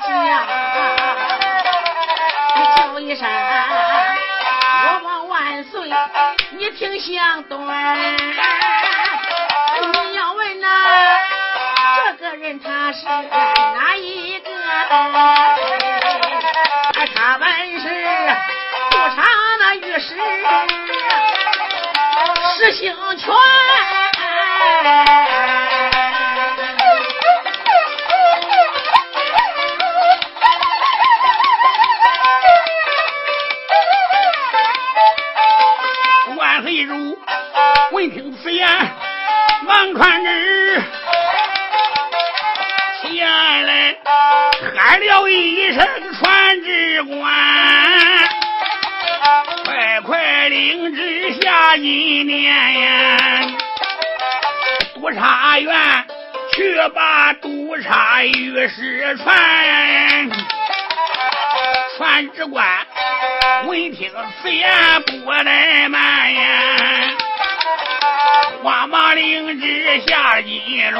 [0.00, 0.06] 叫，
[2.76, 3.28] 叫一声
[4.82, 5.90] 我王万岁，
[6.50, 7.56] 你听响短。
[9.92, 10.66] 你要问呐，
[11.96, 14.50] 这个人他是哪一个？
[17.14, 17.46] 他本
[17.80, 17.86] 是
[18.90, 19.16] 杜场
[19.60, 20.16] 那御史
[22.56, 22.82] 石兴
[23.16, 23.24] 全。
[37.96, 38.68] 闻听此言，
[39.62, 40.82] 忙传旨
[43.00, 43.96] 起来
[44.74, 45.78] 喊了一声
[46.12, 48.28] 传旨官，
[49.64, 53.56] 快快领旨下一年。
[54.94, 55.74] 督察院
[56.54, 60.30] 去把督察御史传，
[61.96, 62.62] 传旨官
[63.64, 64.70] 闻听此言
[65.06, 67.05] 不怠慢呀，
[68.66, 70.92] 慌忙领旨下金銮。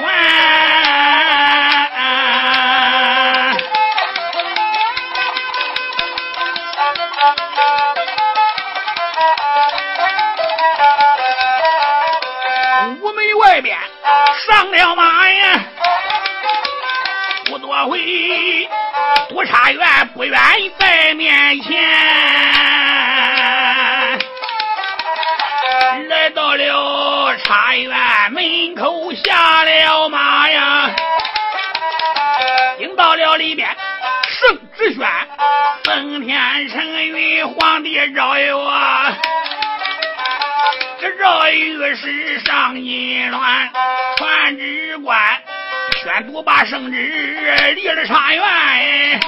[13.00, 13.76] 屋门外边
[14.46, 15.64] 上了马呀，
[17.46, 18.68] 不多会，
[19.28, 21.82] 督察院不愿意在面前，
[26.08, 27.96] 来到了茶院
[28.32, 30.90] 门口下了马呀，
[32.78, 33.68] 迎到了里边，
[34.28, 35.08] 圣旨宣，
[35.84, 38.52] 奉天承运，皇帝诏曰。
[41.00, 43.68] 这诏御史上银銮，
[44.16, 45.18] 传旨官
[46.02, 49.20] 宣读把圣旨离了察院。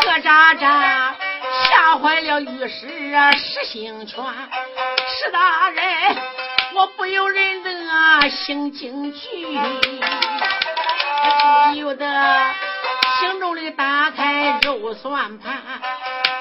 [0.00, 1.12] 何喳喳
[1.68, 4.22] 吓坏了御史啊石兴全，
[5.30, 5.84] 大人，
[6.74, 9.58] 我不由人的心惊惧，
[11.68, 12.06] 不由得
[13.20, 15.56] 心中里打开肉算盘，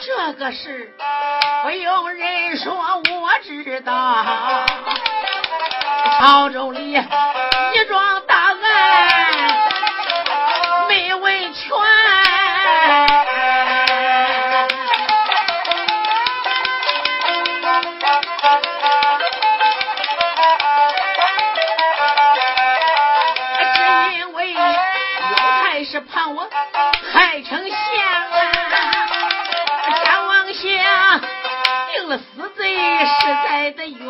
[0.02, 0.94] 这个事
[1.64, 3.04] 不用人说我
[3.44, 4.24] 知道，
[6.20, 8.16] 朝中里一桩
[32.18, 34.05] 死罪，实在的冤。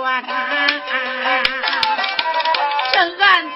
[2.94, 3.56] 这案子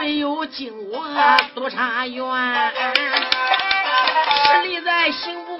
[0.00, 1.04] 没有经我
[1.54, 2.18] 督察院，
[4.44, 5.58] 是立在刑部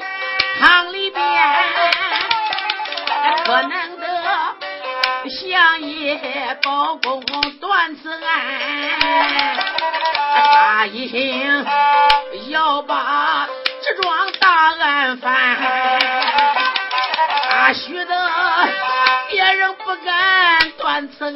[0.60, 1.24] 堂里边，
[3.44, 4.04] 可能得
[5.30, 7.20] 相爷包公
[7.60, 8.28] 断此案，
[10.34, 11.08] 他一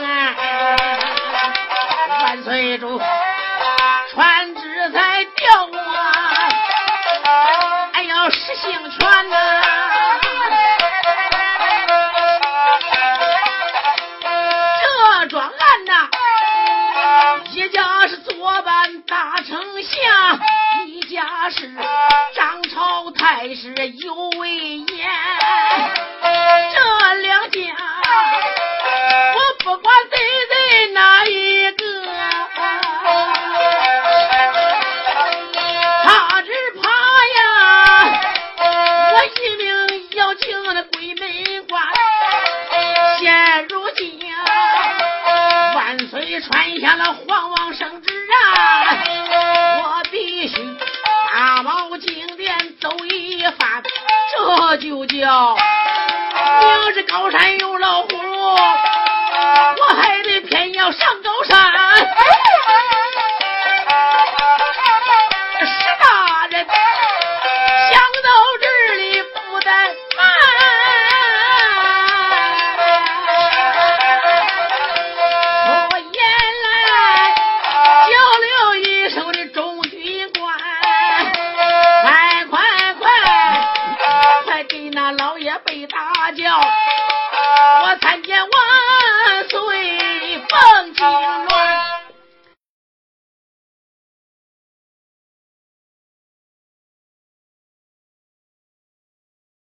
[0.01, 0.35] 啊。
[2.23, 2.99] 万岁主